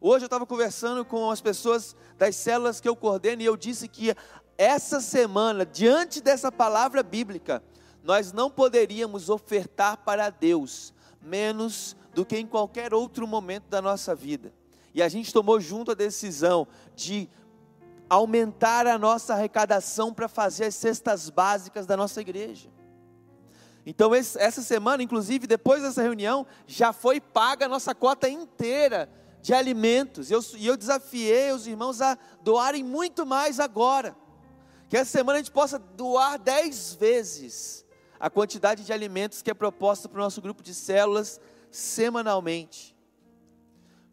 Hoje 0.00 0.24
eu 0.24 0.26
estava 0.26 0.46
conversando 0.46 1.04
com 1.04 1.30
as 1.30 1.40
pessoas 1.40 1.96
das 2.16 2.36
células 2.36 2.80
que 2.80 2.88
eu 2.88 2.94
coordeno 2.94 3.42
e 3.42 3.44
eu 3.44 3.56
disse 3.56 3.88
que 3.88 4.14
essa 4.56 5.00
semana, 5.00 5.66
diante 5.66 6.20
dessa 6.20 6.52
palavra 6.52 7.02
bíblica, 7.02 7.62
nós 8.04 8.32
não 8.32 8.50
poderíamos 8.50 9.28
ofertar 9.28 9.96
para 9.98 10.30
Deus 10.30 10.92
menos 11.20 11.96
do 12.14 12.24
que 12.24 12.36
em 12.36 12.46
qualquer 12.46 12.94
outro 12.94 13.26
momento 13.26 13.64
da 13.68 13.80
nossa 13.82 14.14
vida. 14.14 14.52
E 14.94 15.02
a 15.02 15.08
gente 15.08 15.32
tomou 15.32 15.60
junto 15.60 15.90
a 15.90 15.94
decisão 15.94 16.66
de 16.94 17.28
aumentar 18.08 18.86
a 18.86 18.98
nossa 18.98 19.32
arrecadação 19.32 20.12
para 20.12 20.28
fazer 20.28 20.66
as 20.66 20.74
cestas 20.74 21.30
básicas 21.30 21.86
da 21.86 21.96
nossa 21.96 22.20
igreja. 22.20 22.68
Então, 23.84 24.14
essa 24.14 24.62
semana, 24.62 25.02
inclusive, 25.02 25.46
depois 25.46 25.82
dessa 25.82 26.02
reunião, 26.02 26.46
já 26.66 26.92
foi 26.92 27.20
paga 27.20 27.66
a 27.66 27.68
nossa 27.68 27.94
cota 27.94 28.28
inteira 28.28 29.10
de 29.40 29.52
alimentos. 29.52 30.30
Eu, 30.30 30.40
e 30.56 30.66
eu 30.66 30.76
desafiei 30.76 31.50
os 31.52 31.66
irmãos 31.66 32.00
a 32.00 32.16
doarem 32.42 32.84
muito 32.84 33.26
mais 33.26 33.58
agora. 33.58 34.14
Que 34.88 34.96
essa 34.96 35.10
semana 35.10 35.38
a 35.38 35.42
gente 35.42 35.50
possa 35.50 35.78
doar 35.78 36.38
dez 36.38 36.94
vezes 36.94 37.84
a 38.20 38.30
quantidade 38.30 38.84
de 38.84 38.92
alimentos 38.92 39.42
que 39.42 39.50
é 39.50 39.54
proposta 39.54 40.08
para 40.08 40.20
o 40.20 40.22
nosso 40.22 40.40
grupo 40.40 40.62
de 40.62 40.74
células 40.74 41.40
semanalmente. 41.72 42.91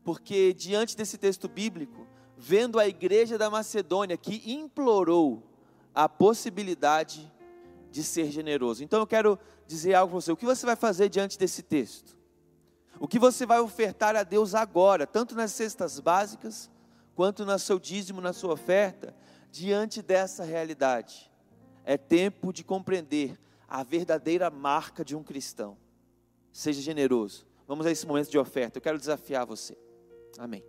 Porque 0.10 0.56
diante 0.56 0.98
desse 0.98 1.20
texto 1.20 1.48
bíblico, 1.48 2.08
vendo 2.36 2.80
a 2.80 2.88
igreja 2.88 3.38
da 3.38 3.48
Macedônia 3.48 4.18
que 4.18 4.42
implorou 4.52 5.44
a 5.94 6.10
possibilidade 6.10 7.32
de 7.92 8.04
ser 8.04 8.32
generoso. 8.32 8.84
Então 8.84 9.02
eu 9.02 9.06
quero 9.06 9.38
dizer 9.68 9.94
algo 9.94 10.14
para 10.14 10.22
você. 10.22 10.32
O 10.32 10.36
que 10.36 10.48
você 10.48 10.66
vai 10.66 10.76
fazer 10.76 11.10
diante 11.10 11.38
desse 11.38 11.62
texto? 11.62 12.18
O 13.00 13.08
que 13.08 13.20
você 13.20 13.46
vai 13.46 13.60
ofertar 13.60 14.16
a 14.16 14.24
Deus 14.24 14.56
agora, 14.56 15.06
tanto 15.06 15.36
nas 15.36 15.52
cestas 15.52 16.00
básicas, 16.00 16.72
quanto 17.14 17.46
no 17.46 17.60
seu 17.60 17.78
dízimo, 17.78 18.20
na 18.20 18.34
sua 18.34 18.54
oferta, 18.54 19.16
diante 19.52 20.02
dessa 20.02 20.44
realidade? 20.44 21.32
É 21.86 22.00
tempo 22.00 22.52
de 22.52 22.64
compreender 22.64 23.40
a 23.68 23.84
verdadeira 23.84 24.50
marca 24.50 25.06
de 25.06 25.16
um 25.16 25.22
cristão. 25.22 25.78
Seja 26.52 26.82
generoso. 26.82 27.46
Vamos 27.68 27.86
a 27.86 27.92
esse 27.92 28.08
momento 28.08 28.32
de 28.32 28.40
oferta. 28.40 28.80
Eu 28.80 28.82
quero 28.82 28.98
desafiar 28.98 29.46
você. 29.46 29.78
Amém. 30.40 30.64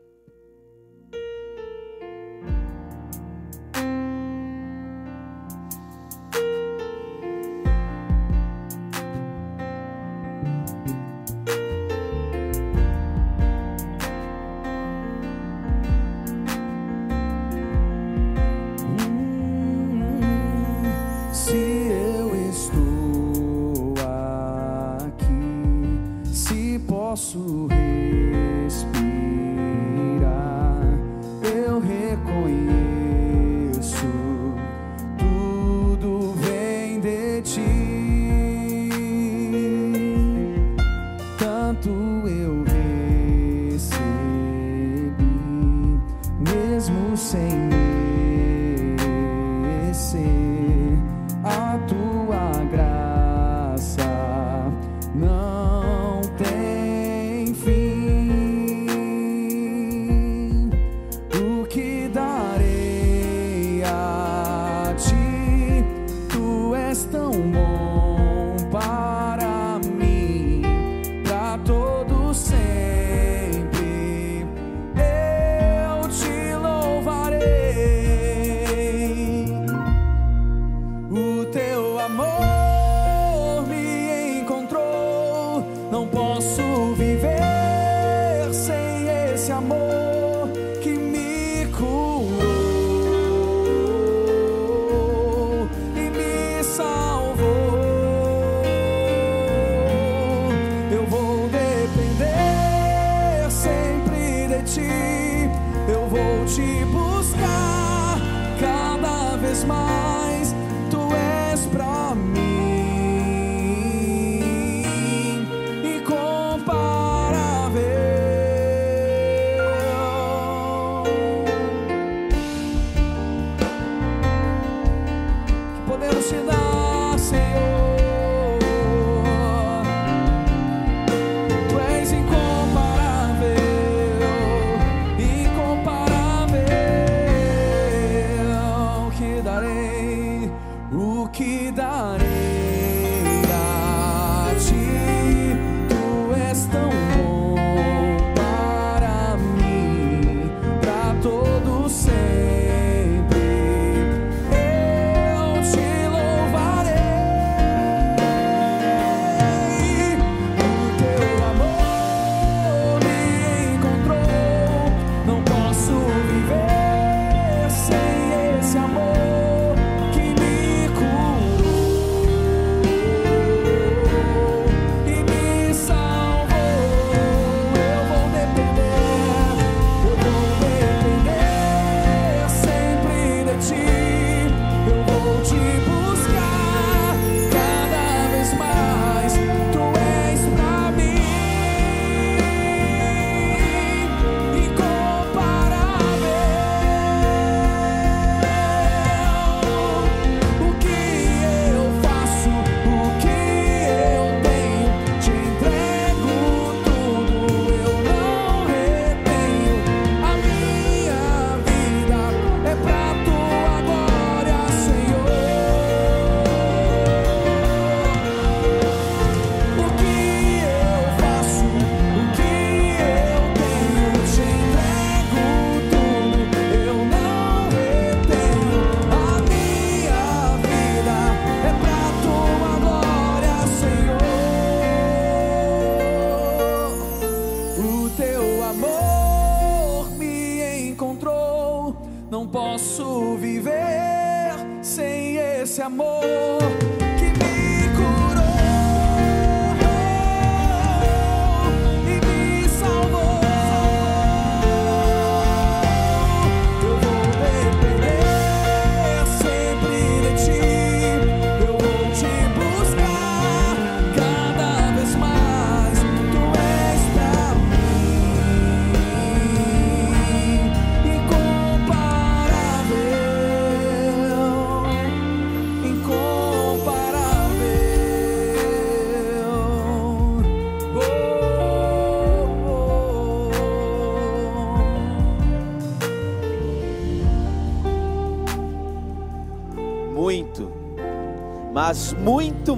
Esse 245.80 245.86
amor 245.86 246.39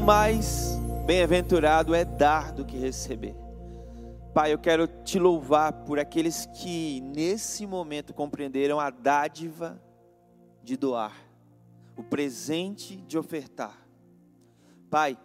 mais 0.03 0.80
bem-aventurado 1.07 1.94
é 1.94 2.05
dar 2.05 2.53
do 2.53 2.64
que 2.64 2.76
receber. 2.76 3.36
Pai, 4.34 4.53
eu 4.53 4.59
quero 4.59 4.88
te 4.88 5.16
louvar 5.16 5.72
por 5.84 6.00
aqueles 6.00 6.44
que 6.46 7.00
nesse 7.00 7.66
momento 7.66 8.12
compreenderam 8.12 8.80
a 8.80 8.90
dádiva 8.90 9.80
de 10.61 10.76
doar, 10.76 11.14
o 11.96 12.03
presente 12.03 12.96
de 12.96 13.16
ofertar. 13.16 13.86
Pai, 14.90 15.16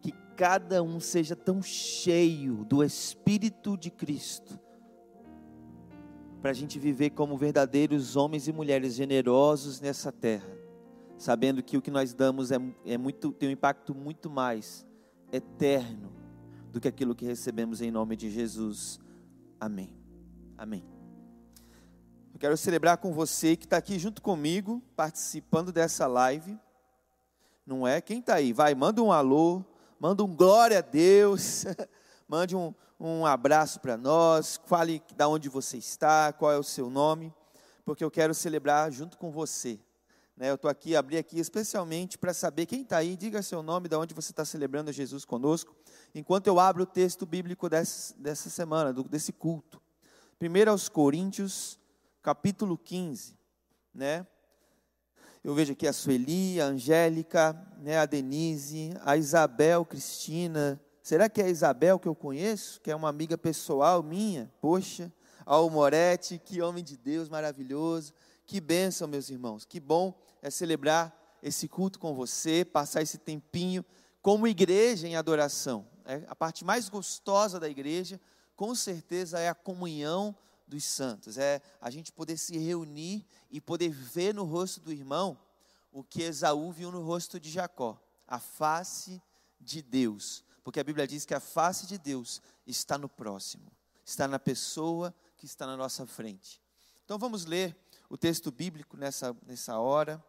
que 0.00 0.10
cada 0.36 0.82
um 0.82 0.98
seja 0.98 1.36
tão 1.36 1.62
cheio 1.62 2.64
do 2.64 2.82
Espírito 2.82 3.76
de 3.76 3.90
Cristo, 3.90 4.58
para 6.42 6.50
a 6.50 6.54
gente 6.54 6.78
viver 6.78 7.10
como 7.10 7.36
verdadeiros 7.36 8.16
homens 8.16 8.48
e 8.48 8.52
mulheres 8.52 8.94
generosos 8.94 9.80
nessa 9.80 10.10
terra, 10.10 10.63
sabendo 11.16 11.62
que 11.62 11.76
o 11.76 11.82
que 11.82 11.90
nós 11.90 12.12
damos 12.12 12.50
é, 12.50 12.56
é 12.84 12.98
muito, 12.98 13.32
tem 13.32 13.48
um 13.48 13.52
impacto 13.52 13.94
muito 13.94 14.28
mais 14.28 14.86
eterno 15.32 16.12
do 16.70 16.80
que 16.80 16.88
aquilo 16.88 17.14
que 17.14 17.24
recebemos 17.24 17.80
em 17.80 17.90
nome 17.90 18.16
de 18.16 18.30
Jesus. 18.30 19.00
Amém. 19.60 19.94
Amém. 20.56 20.84
Eu 22.32 22.38
quero 22.38 22.56
celebrar 22.56 22.98
com 22.98 23.12
você 23.12 23.56
que 23.56 23.64
está 23.64 23.76
aqui 23.76 23.98
junto 23.98 24.20
comigo, 24.20 24.82
participando 24.96 25.70
dessa 25.70 26.06
live. 26.06 26.58
Não 27.64 27.86
é? 27.86 28.00
Quem 28.00 28.18
está 28.18 28.34
aí? 28.34 28.52
Vai, 28.52 28.74
manda 28.74 29.00
um 29.02 29.12
alô, 29.12 29.64
manda 29.98 30.22
um 30.22 30.34
glória 30.34 30.78
a 30.78 30.82
Deus, 30.82 31.64
mande 32.28 32.54
um, 32.54 32.74
um 32.98 33.24
abraço 33.24 33.80
para 33.80 33.96
nós, 33.96 34.60
fale 34.66 35.02
da 35.16 35.28
onde 35.28 35.48
você 35.48 35.78
está, 35.78 36.32
qual 36.32 36.52
é 36.52 36.58
o 36.58 36.62
seu 36.62 36.90
nome, 36.90 37.32
porque 37.84 38.04
eu 38.04 38.10
quero 38.10 38.34
celebrar 38.34 38.90
junto 38.90 39.16
com 39.16 39.30
você. 39.30 39.78
Né, 40.36 40.50
eu 40.50 40.56
estou 40.56 40.68
aqui, 40.68 40.96
abri 40.96 41.16
aqui 41.16 41.38
especialmente 41.38 42.18
para 42.18 42.34
saber 42.34 42.66
quem 42.66 42.82
está 42.82 42.96
aí, 42.96 43.16
diga 43.16 43.40
seu 43.40 43.62
nome, 43.62 43.88
de 43.88 43.94
onde 43.94 44.12
você 44.12 44.32
está 44.32 44.44
celebrando 44.44 44.90
Jesus 44.90 45.24
conosco, 45.24 45.76
enquanto 46.12 46.48
eu 46.48 46.58
abro 46.58 46.82
o 46.82 46.86
texto 46.86 47.24
bíblico 47.24 47.68
dessa, 47.68 48.12
dessa 48.18 48.50
semana, 48.50 48.92
do, 48.92 49.04
desse 49.04 49.32
culto. 49.32 49.80
Primeiro 50.36 50.72
aos 50.72 50.88
Coríntios, 50.88 51.78
capítulo 52.20 52.76
15, 52.76 53.38
né? 53.94 54.26
Eu 55.44 55.54
vejo 55.54 55.72
aqui 55.72 55.86
a 55.86 55.92
Sueli, 55.92 56.60
a 56.60 56.64
Angélica, 56.64 57.54
né, 57.78 57.98
a 57.98 58.06
Denise, 58.06 58.94
a 59.02 59.16
Isabel 59.16 59.84
Cristina. 59.84 60.80
Será 61.02 61.28
que 61.28 61.40
é 61.40 61.44
a 61.44 61.50
Isabel 61.50 61.98
que 61.98 62.08
eu 62.08 62.14
conheço? 62.14 62.80
Que 62.80 62.90
é 62.90 62.96
uma 62.96 63.10
amiga 63.10 63.36
pessoal 63.36 64.02
minha? 64.02 64.50
Poxa, 64.58 65.12
ao 65.44 65.68
Moretti, 65.68 66.40
que 66.42 66.62
homem 66.62 66.82
de 66.82 66.96
Deus 66.96 67.28
maravilhoso. 67.28 68.14
Que 68.46 68.60
bênção, 68.60 69.08
meus 69.08 69.30
irmãos. 69.30 69.64
Que 69.64 69.80
bom 69.80 70.18
é 70.42 70.50
celebrar 70.50 71.38
esse 71.42 71.68
culto 71.68 71.98
com 71.98 72.14
você, 72.14 72.64
passar 72.64 73.02
esse 73.02 73.18
tempinho 73.18 73.84
como 74.20 74.46
igreja 74.46 75.06
em 75.06 75.16
adoração. 75.16 75.86
É 76.04 76.24
a 76.28 76.34
parte 76.34 76.64
mais 76.64 76.88
gostosa 76.88 77.58
da 77.58 77.68
igreja, 77.68 78.20
com 78.56 78.74
certeza, 78.74 79.38
é 79.38 79.48
a 79.48 79.54
comunhão 79.54 80.36
dos 80.66 80.84
santos. 80.84 81.38
É 81.38 81.60
a 81.80 81.90
gente 81.90 82.12
poder 82.12 82.36
se 82.36 82.56
reunir 82.58 83.26
e 83.50 83.60
poder 83.60 83.90
ver 83.90 84.34
no 84.34 84.44
rosto 84.44 84.80
do 84.80 84.92
irmão 84.92 85.38
o 85.92 86.02
que 86.02 86.22
Esaú 86.22 86.72
viu 86.72 86.90
no 86.90 87.02
rosto 87.02 87.38
de 87.38 87.50
Jacó, 87.50 88.00
a 88.26 88.40
face 88.40 89.22
de 89.60 89.80
Deus. 89.80 90.44
Porque 90.62 90.80
a 90.80 90.84
Bíblia 90.84 91.06
diz 91.06 91.24
que 91.24 91.34
a 91.34 91.40
face 91.40 91.86
de 91.86 91.98
Deus 91.98 92.42
está 92.66 92.98
no 92.98 93.08
próximo, 93.08 93.70
está 94.04 94.26
na 94.26 94.38
pessoa 94.38 95.14
que 95.36 95.46
está 95.46 95.66
na 95.66 95.76
nossa 95.76 96.06
frente. 96.06 96.60
Então 97.04 97.18
vamos 97.18 97.44
ler 97.44 97.76
o 98.08 98.16
texto 98.16 98.50
bíblico 98.50 98.96
nessa, 98.96 99.36
nessa 99.46 99.78
hora. 99.78 100.22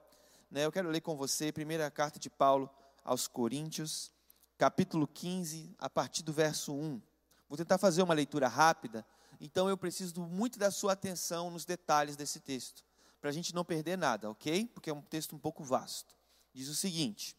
Né? 0.49 0.65
Eu 0.65 0.71
quero 0.71 0.89
ler 0.89 1.01
com 1.01 1.15
você 1.15 1.49
a 1.49 1.53
primeira 1.53 1.89
carta 1.91 2.19
de 2.19 2.30
Paulo 2.30 2.69
aos 3.03 3.28
Coríntios, 3.28 4.11
capítulo 4.57 5.07
15, 5.07 5.76
a 5.78 5.89
partir 5.89 6.23
do 6.23 6.34
verso 6.34 6.73
1. 6.73 7.01
Vou 7.47 7.57
tentar 7.57 7.78
fazer 7.78 8.01
uma 8.01 8.13
leitura 8.13 8.47
rápida, 8.47 9.05
então 9.39 9.69
eu 9.69 9.78
preciso 9.78 10.21
muito 10.21 10.57
da 10.57 10.71
sua 10.71 10.93
atenção 10.93 11.51
nos 11.51 11.65
detalhes 11.65 12.15
desse 12.15 12.39
texto, 12.39 12.84
para 13.21 13.30
a 13.30 13.34
gente 13.34 13.53
não 13.53 13.63
perder 13.63 13.97
nada, 13.97 14.30
ok? 14.30 14.67
Porque 14.73 14.89
é 14.89 14.93
um 14.93 15.01
texto 15.01 15.36
um 15.36 15.39
pouco 15.39 15.63
vasto. 15.63 16.15
Diz 16.53 16.69
o 16.69 16.76
seguinte: 16.76 17.36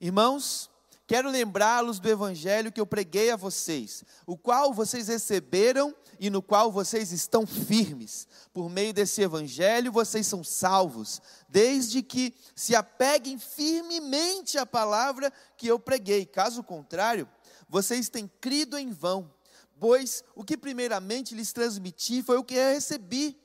Irmãos, 0.00 0.70
quero 1.06 1.30
lembrá-los 1.30 2.00
do 2.00 2.08
evangelho 2.08 2.72
que 2.72 2.80
eu 2.80 2.86
preguei 2.86 3.30
a 3.30 3.36
vocês, 3.36 4.04
o 4.26 4.36
qual 4.36 4.74
vocês 4.74 5.08
receberam 5.08 5.94
e 6.18 6.28
no 6.28 6.42
qual 6.42 6.72
vocês 6.72 7.12
estão 7.12 7.46
firmes. 7.46 8.26
Por 8.52 8.68
meio 8.68 8.92
desse 8.92 9.22
evangelho 9.22 9.92
vocês 9.92 10.26
são 10.26 10.42
salvos, 10.42 11.20
desde 11.48 12.02
que 12.02 12.34
se 12.54 12.74
apeguem 12.74 13.38
firmemente 13.38 14.58
à 14.58 14.66
palavra 14.66 15.32
que 15.56 15.66
eu 15.66 15.78
preguei. 15.78 16.26
Caso 16.26 16.62
contrário, 16.62 17.28
vocês 17.68 18.08
têm 18.08 18.30
crido 18.40 18.76
em 18.76 18.90
vão, 18.90 19.30
pois 19.78 20.24
o 20.34 20.44
que 20.44 20.56
primeiramente 20.56 21.34
lhes 21.34 21.52
transmiti 21.52 22.22
foi 22.22 22.36
o 22.36 22.44
que 22.44 22.54
eu 22.54 22.72
recebi 22.72 23.38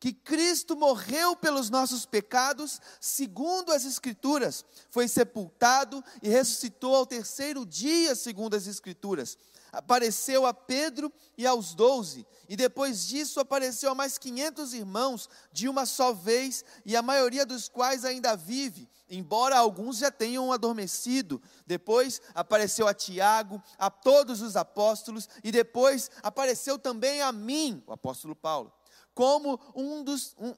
que 0.00 0.14
Cristo 0.14 0.74
morreu 0.74 1.36
pelos 1.36 1.68
nossos 1.68 2.06
pecados, 2.06 2.80
segundo 2.98 3.70
as 3.70 3.84
Escrituras, 3.84 4.64
foi 4.90 5.06
sepultado 5.06 6.02
e 6.22 6.28
ressuscitou 6.30 6.96
ao 6.96 7.04
terceiro 7.04 7.66
dia, 7.66 8.14
segundo 8.14 8.56
as 8.56 8.66
Escrituras. 8.66 9.36
Apareceu 9.70 10.46
a 10.46 10.54
Pedro 10.54 11.12
e 11.36 11.46
aos 11.46 11.74
doze, 11.74 12.26
e 12.48 12.56
depois 12.56 13.06
disso 13.06 13.38
apareceu 13.38 13.92
a 13.92 13.94
mais 13.94 14.16
quinhentos 14.16 14.72
irmãos 14.72 15.28
de 15.52 15.68
uma 15.68 15.84
só 15.84 16.14
vez, 16.14 16.64
e 16.84 16.96
a 16.96 17.02
maioria 17.02 17.44
dos 17.44 17.68
quais 17.68 18.02
ainda 18.02 18.34
vive, 18.34 18.88
embora 19.08 19.58
alguns 19.58 19.98
já 19.98 20.10
tenham 20.10 20.50
adormecido. 20.50 21.40
Depois 21.66 22.22
apareceu 22.34 22.88
a 22.88 22.94
Tiago, 22.94 23.62
a 23.78 23.90
todos 23.90 24.40
os 24.40 24.56
apóstolos, 24.56 25.28
e 25.44 25.52
depois 25.52 26.10
apareceu 26.22 26.78
também 26.78 27.20
a 27.20 27.30
mim, 27.30 27.84
o 27.86 27.92
apóstolo 27.92 28.34
Paulo 28.34 28.72
como 29.14 29.60
um 29.74 30.02
dos 30.02 30.34
um, 30.38 30.54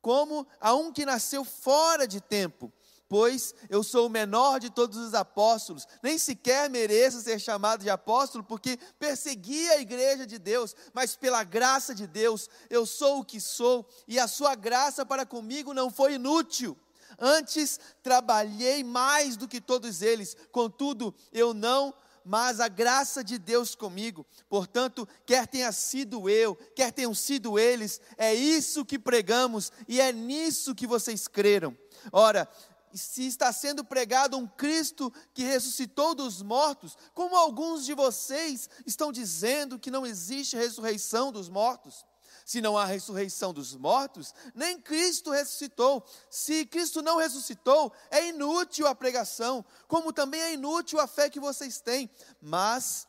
como 0.00 0.46
a 0.60 0.74
um 0.74 0.92
que 0.92 1.04
nasceu 1.04 1.44
fora 1.44 2.06
de 2.06 2.20
tempo, 2.20 2.72
pois 3.08 3.54
eu 3.68 3.82
sou 3.82 4.06
o 4.06 4.10
menor 4.10 4.60
de 4.60 4.70
todos 4.70 4.96
os 4.98 5.14
apóstolos, 5.14 5.86
nem 6.02 6.18
sequer 6.18 6.70
mereço 6.70 7.20
ser 7.20 7.40
chamado 7.40 7.82
de 7.82 7.90
apóstolo, 7.90 8.44
porque 8.44 8.78
persegui 8.98 9.68
a 9.70 9.80
igreja 9.80 10.26
de 10.26 10.38
Deus, 10.38 10.74
mas 10.92 11.16
pela 11.16 11.42
graça 11.42 11.94
de 11.94 12.06
Deus 12.06 12.48
eu 12.68 12.86
sou 12.86 13.20
o 13.20 13.24
que 13.24 13.40
sou, 13.40 13.88
e 14.06 14.18
a 14.18 14.28
sua 14.28 14.54
graça 14.54 15.04
para 15.04 15.26
comigo 15.26 15.74
não 15.74 15.90
foi 15.90 16.14
inútil. 16.14 16.76
Antes 17.18 17.80
trabalhei 18.02 18.84
mais 18.84 19.36
do 19.36 19.48
que 19.48 19.60
todos 19.60 20.02
eles, 20.02 20.36
contudo 20.52 21.14
eu 21.32 21.52
não 21.52 21.92
mas 22.28 22.60
a 22.60 22.68
graça 22.68 23.24
de 23.24 23.38
Deus 23.38 23.74
comigo. 23.74 24.26
Portanto, 24.50 25.08
quer 25.24 25.46
tenha 25.46 25.72
sido 25.72 26.28
eu, 26.28 26.54
quer 26.76 26.92
tenham 26.92 27.14
sido 27.14 27.58
eles, 27.58 28.02
é 28.18 28.34
isso 28.34 28.84
que 28.84 28.98
pregamos 28.98 29.72
e 29.88 29.98
é 29.98 30.12
nisso 30.12 30.74
que 30.74 30.86
vocês 30.86 31.26
creram. 31.26 31.74
Ora, 32.12 32.46
se 32.92 33.26
está 33.26 33.50
sendo 33.50 33.82
pregado 33.82 34.36
um 34.36 34.46
Cristo 34.46 35.10
que 35.32 35.42
ressuscitou 35.42 36.14
dos 36.14 36.42
mortos, 36.42 36.98
como 37.14 37.34
alguns 37.34 37.86
de 37.86 37.94
vocês 37.94 38.68
estão 38.84 39.10
dizendo 39.10 39.78
que 39.78 39.90
não 39.90 40.06
existe 40.06 40.54
ressurreição 40.54 41.32
dos 41.32 41.48
mortos? 41.48 42.04
Se 42.48 42.62
não 42.62 42.78
há 42.78 42.86
ressurreição 42.86 43.52
dos 43.52 43.74
mortos, 43.74 44.32
nem 44.54 44.80
Cristo 44.80 45.30
ressuscitou. 45.30 46.02
Se 46.30 46.64
Cristo 46.64 47.02
não 47.02 47.18
ressuscitou, 47.18 47.92
é 48.10 48.28
inútil 48.28 48.86
a 48.86 48.94
pregação, 48.94 49.62
como 49.86 50.14
também 50.14 50.40
é 50.40 50.54
inútil 50.54 50.98
a 50.98 51.06
fé 51.06 51.28
que 51.28 51.38
vocês 51.38 51.78
têm. 51.78 52.10
Mas 52.40 53.06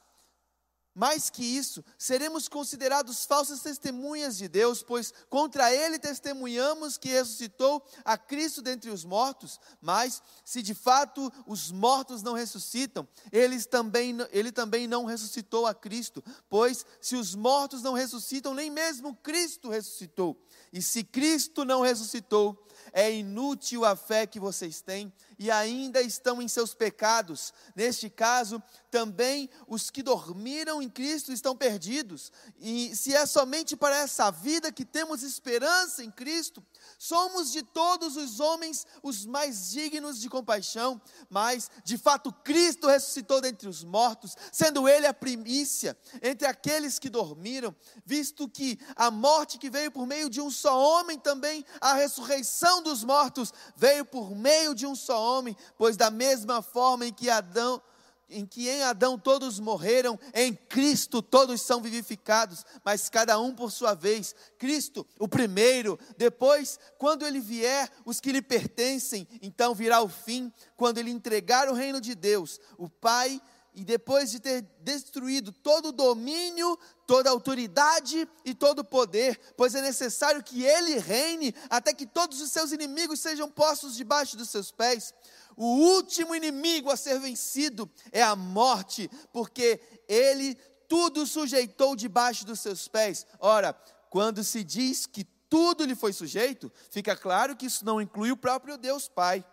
Mais 1.00 1.30
que 1.30 1.46
isso, 1.46 1.82
seremos 1.98 2.50
considerados 2.50 3.24
falsas 3.24 3.62
testemunhas 3.62 4.38
de 4.38 4.50
Deus, 4.50 4.84
pois 4.84 5.14
contra 5.30 5.74
ele 5.74 5.98
testemunhamos 5.98 6.98
que 6.98 7.08
ressuscitou 7.08 7.82
a 8.04 8.18
Cristo 8.18 8.62
dentre 8.62 8.90
os 8.90 9.06
mortos, 9.06 9.62
mas 9.80 10.22
se 10.44 10.62
de 10.62 10.74
fato 10.74 11.32
os 11.48 11.72
mortos 11.72 12.22
não 12.22 12.34
ressuscitam, 12.34 13.08
eles 13.32 13.66
também, 13.66 14.18
ele 14.30 14.52
também 14.52 14.88
não 14.88 15.06
ressuscitou 15.06 15.66
a 15.66 15.74
Cristo, 15.74 16.22
pois 16.50 16.86
se 17.00 17.16
os 17.16 17.34
mortos 17.34 17.82
não 17.82 17.94
ressuscitam, 17.94 18.54
nem 18.54 18.70
mesmo 18.70 19.16
Cristo 19.24 19.70
ressuscitou. 19.70 20.38
E 20.74 20.82
se 20.82 21.02
Cristo 21.02 21.64
não 21.64 21.80
ressuscitou, 21.80 22.62
é 22.92 23.10
inútil 23.10 23.86
a 23.86 23.96
fé 23.96 24.28
que 24.28 24.38
vocês 24.40 24.82
têm 24.82 25.14
e 25.40 25.50
ainda 25.50 26.02
estão 26.02 26.42
em 26.42 26.48
seus 26.50 26.74
pecados. 26.74 27.54
Neste 27.74 28.10
caso, 28.10 28.62
também 28.92 29.50
os 29.68 29.90
que 29.90 30.04
dormiram 30.04 30.82
em 30.82 30.90
Cristo 30.90 31.32
estão 31.32 31.56
perdidos. 31.56 32.32
E 32.60 32.94
se 32.94 33.16
é 33.16 33.26
somente 33.26 33.78
para 33.78 33.98
essa 33.98 34.30
vida 34.30 34.72
que 34.72 34.84
temos 34.84 35.24
esperança 35.24 36.04
em 36.04 36.12
Cristo, 36.12 36.62
somos 36.98 37.52
de 37.52 37.64
todos 37.64 38.18
os 38.18 38.42
homens 38.42 38.86
os 39.02 39.26
mais 39.26 39.72
dignos 39.72 40.20
de 40.20 40.28
compaixão, 40.28 41.02
mas 41.30 41.72
de 41.86 41.98
fato 41.98 42.34
Cristo 42.44 42.88
ressuscitou 42.88 43.40
dentre 43.40 43.70
os 43.70 43.84
mortos, 43.84 44.36
sendo 44.52 44.90
ele 44.90 45.08
a 45.08 45.14
primícia 45.14 45.98
entre 46.22 46.48
aqueles 46.48 47.00
que 47.00 47.10
dormiram, 47.10 47.74
visto 48.06 48.50
que 48.50 48.78
a 48.96 49.10
morte 49.10 49.58
que 49.58 49.70
veio 49.70 49.92
por 49.92 50.06
meio 50.06 50.30
de 50.30 50.42
um 50.42 50.52
só 50.52 50.78
homem, 50.78 51.18
também 51.18 51.64
a 51.80 51.94
ressurreição 51.94 52.82
dos 52.82 53.04
mortos 53.04 53.54
veio 53.76 54.04
por 54.04 54.36
meio 54.36 54.76
de 54.76 54.86
um 54.86 54.96
só 54.96 55.22
homem, 55.22 55.29
pois 55.78 55.96
da 55.96 56.10
mesma 56.10 56.62
forma 56.62 57.06
em 57.06 57.14
que 57.14 57.30
Adão 57.30 57.82
em 58.30 58.46
que 58.46 58.70
em 58.70 58.84
Adão 58.84 59.18
todos 59.18 59.60
morreram, 59.60 60.20
em 60.34 60.54
Cristo 60.54 61.22
todos 61.22 61.62
são 61.62 61.82
vivificados, 61.82 62.64
mas 62.86 63.10
cada 63.10 63.40
um 63.40 63.56
por 63.56 63.72
sua 63.72 63.94
vez. 63.94 64.36
Cristo, 64.58 65.06
o 65.18 65.28
primeiro, 65.28 66.00
depois, 66.18 66.80
quando 66.98 67.26
ele 67.26 67.40
vier, 67.40 67.90
os 68.06 68.20
que 68.20 68.32
lhe 68.32 68.42
pertencem, 68.42 69.28
então 69.42 69.74
virá 69.74 70.02
o 70.02 70.08
fim, 70.08 70.54
quando 70.78 71.00
ele 71.00 71.10
entregar 71.10 71.68
o 71.70 71.74
reino 71.74 72.00
de 72.00 72.14
Deus, 72.14 72.60
o 72.78 72.88
Pai, 72.88 73.42
e 73.74 73.84
depois 73.84 74.32
de 74.32 74.40
ter 74.40 74.62
destruído 74.82 75.52
todo 75.52 75.90
o 75.90 75.92
domínio, 75.92 76.78
toda 77.06 77.30
a 77.30 77.32
autoridade 77.32 78.28
e 78.44 78.54
todo 78.54 78.80
o 78.80 78.84
poder, 78.84 79.40
pois 79.56 79.76
é 79.76 79.82
necessário 79.82 80.44
que 80.44 80.64
ele 80.64 80.98
reine 80.98 81.54
até 81.70 81.94
que 81.94 82.06
todos 82.06 82.42
os 82.42 82.52
seus 82.52 82.72
inimigos 82.72 83.20
sejam 83.20 83.50
postos 83.50 83.96
debaixo 83.96 84.36
dos 84.36 84.50
seus 84.50 84.72
pés. 84.72 85.14
O 85.56 85.66
último 85.66 86.36
inimigo 86.36 86.90
a 86.90 86.98
ser 86.98 87.20
vencido 87.20 87.90
é 88.12 88.22
a 88.22 88.36
morte, 88.36 89.10
porque 89.32 89.80
ele 90.08 90.56
tudo 90.88 91.26
sujeitou 91.28 91.96
debaixo 91.96 92.46
dos 92.46 92.60
seus 92.60 92.88
pés. 92.88 93.26
Ora, 93.40 93.74
quando 94.10 94.44
se 94.44 94.64
diz 94.64 95.06
que 95.06 95.24
tudo 95.50 95.86
lhe 95.86 95.96
foi 95.96 96.14
sujeito, 96.14 96.72
fica 96.90 97.16
claro 97.16 97.56
que 97.56 97.66
isso 97.66 97.86
não 97.86 98.02
inclui 98.02 98.32
o 98.32 98.38
próprio 98.38 98.78
Deus 98.78 99.08
Pai, 99.08 99.46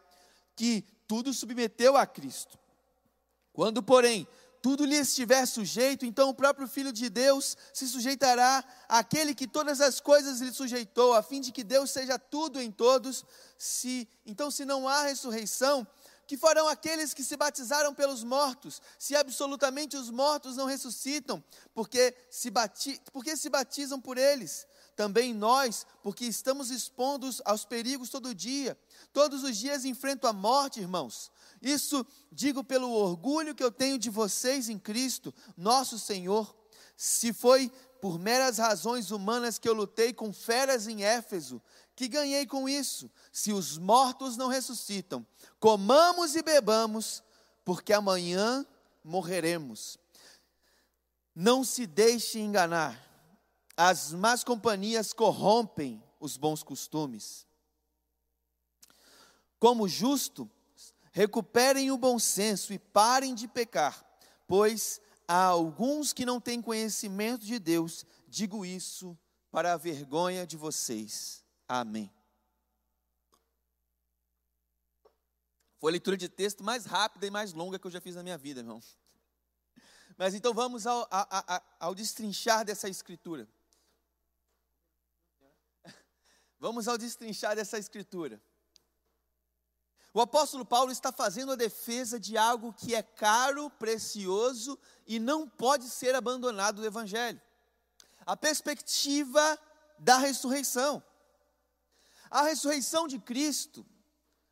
que 0.55 0.85
tudo 1.07 1.33
submeteu 1.33 1.97
a 1.97 2.07
Cristo. 2.07 2.59
Quando, 3.57 3.83
porém, 3.83 4.29
tudo 4.61 4.85
lhe 4.85 4.97
estiver 4.97 5.47
sujeito, 5.47 6.05
então 6.05 6.29
o 6.29 6.35
próprio 6.35 6.69
Filho 6.69 6.93
de 6.93 7.09
Deus 7.09 7.57
se 7.73 7.89
sujeitará 7.89 8.63
àquele 8.87 9.35
que 9.35 9.49
todas 9.49 9.81
as 9.81 9.99
coisas 9.99 10.43
lhe 10.43 10.53
sujeitou, 10.53 11.15
a 11.15 11.23
fim 11.23 11.41
de 11.41 11.51
que 11.51 11.65
Deus 11.65 11.91
seja 11.91 12.19
tudo 12.19 12.61
em 12.61 12.71
todos. 12.71 13.25
Se 13.57 14.07
então, 14.27 14.51
se 14.51 14.67
não 14.67 14.87
há 14.87 15.05
ressurreição, 15.05 15.87
que 16.27 16.37
farão 16.37 16.69
aqueles 16.69 17.15
que 17.15 17.25
se 17.25 17.35
batizaram 17.35 17.95
pelos 17.95 18.23
mortos, 18.23 18.83
se 18.99 19.17
absolutamente 19.17 19.97
os 19.97 20.11
mortos 20.11 20.55
não 20.55 20.67
ressuscitam, 20.67 21.43
porque 21.73 22.15
se, 22.29 22.51
bati 22.51 23.01
porque 23.11 23.39
se 23.39 23.49
batizam 23.49 23.99
por 23.99 24.19
eles? 24.19 24.67
Também 24.97 25.35
nós, 25.35 25.87
porque 26.03 26.25
estamos 26.25 26.71
expostos 26.71 27.43
aos 27.45 27.67
perigos 27.67 28.09
todo 28.09 28.35
dia. 28.35 28.77
Todos 29.13 29.45
os 29.45 29.59
dias 29.59 29.85
enfrento 29.85 30.27
a 30.27 30.33
morte, 30.33 30.81
irmãos. 30.81 31.31
Isso 31.61 32.05
digo 32.33 32.65
pelo 32.65 32.91
orgulho 32.91 33.55
que 33.55 33.63
eu 33.63 33.71
tenho 33.71 33.99
de 33.99 34.09
vocês 34.09 34.71
em 34.71 34.79
Cristo, 34.79 35.35
nosso 35.55 35.99
Senhor. 35.99 36.57
Se 36.97 37.31
foi 37.31 37.71
por 38.01 38.19
meras 38.19 38.57
razões 38.57 39.11
humanas 39.11 39.59
que 39.59 39.69
eu 39.69 39.75
lutei 39.75 40.15
com 40.15 40.33
feras 40.33 40.87
em 40.87 41.05
Éfeso, 41.05 41.61
que 41.95 42.09
ganhei 42.09 42.47
com 42.47 42.67
isso? 42.67 43.11
Se 43.31 43.53
os 43.53 43.77
mortos 43.77 44.35
não 44.37 44.49
ressuscitam, 44.49 45.27
comamos 45.61 46.35
e 46.37 46.43
bebamos, 46.43 47.23
porque 47.65 47.93
amanhã 47.93 48.65
morreremos. 49.05 49.99
Não 51.35 51.63
se 51.63 51.87
deixe 51.87 52.39
enganar, 52.39 53.06
as 53.77 54.13
más 54.13 54.43
companhias 54.43 55.13
corrompem 55.13 56.03
os 56.19 56.37
bons 56.37 56.63
costumes. 56.63 57.47
Como 59.59 59.89
justo, 59.89 60.51
recuperem 61.13 61.91
o 61.91 61.99
bom 61.99 62.19
senso 62.19 62.73
e 62.73 62.79
parem 62.79 63.35
de 63.35 63.47
pecar, 63.47 64.05
pois 64.47 65.01
há 65.29 65.45
alguns 65.45 66.13
que 66.13 66.25
não 66.25 66.41
têm 66.41 66.63
conhecimento 66.63 67.45
de 67.45 67.59
Deus, 67.59 68.07
digo 68.27 68.65
isso 68.65 69.19
para 69.51 69.75
a 69.75 69.77
vergonha 69.77 70.47
de 70.47 70.57
vocês. 70.57 71.45
Amém. 71.69 72.11
Foi 75.79 75.91
a 75.91 75.93
leitura 75.93 76.17
de 76.17 76.29
texto 76.29 76.65
mais 76.65 76.87
rápida 76.87 77.27
e 77.27 77.31
mais 77.31 77.53
longa 77.53 77.79
que 77.79 77.87
eu 77.87 77.91
já 77.91 78.01
fiz 78.01 78.15
na 78.15 78.23
minha 78.23 78.39
vida, 78.39 78.61
irmão. 78.61 78.83
Mas 80.17 80.35
então 80.35 80.55
vamos 80.55 80.87
ao, 80.87 81.07
ao, 81.11 81.63
ao 81.79 81.95
destrinchar 81.95 82.65
dessa 82.65 82.89
escritura. 82.89 83.47
Vamos 86.59 86.89
ao 86.89 86.97
destrinchar 86.97 87.55
dessa 87.55 87.79
escritura. 87.79 88.41
O 90.13 90.21
apóstolo 90.21 90.65
Paulo 90.65 90.91
está 90.91 91.13
fazendo 91.13 91.53
a 91.53 91.57
defesa 91.57 92.19
de 92.19 92.39
algo 92.39 92.73
que 92.73 92.95
é 92.95 93.03
caro, 93.03 93.69
precioso 93.71 94.79
e 95.07 95.19
não 95.19 95.47
pode 95.47 95.91
ser 95.91 96.15
abandonado 96.15 96.77
do 96.77 96.87
Evangelho. 96.87 97.41
A 98.25 98.35
perspectiva 98.35 99.59
da 99.99 100.17
ressurreição. 100.17 101.03
A 102.31 102.43
ressurreição 102.43 103.07
de 103.07 103.19
Cristo, 103.19 103.85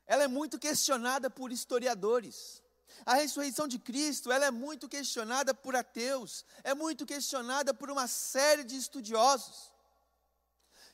ela 0.07 0.25
é 0.25 0.29
muito 0.29 0.59
questionada 0.59 1.31
por 1.31 1.51
historiadores. 1.51 2.63
A 3.07 3.15
ressurreição 3.15 3.67
de 3.67 3.79
Cristo, 3.79 4.31
ela 4.31 4.45
é 4.45 4.51
muito 4.51 4.89
questionada 4.89 5.55
por 5.55 5.75
ateus, 5.75 6.45
é 6.63 6.75
muito 6.75 7.05
questionada 7.07 7.75
por 7.75 7.91
uma 7.91 8.07
série 8.07 8.65
de 8.65 8.77
estudiosos. 8.77 9.74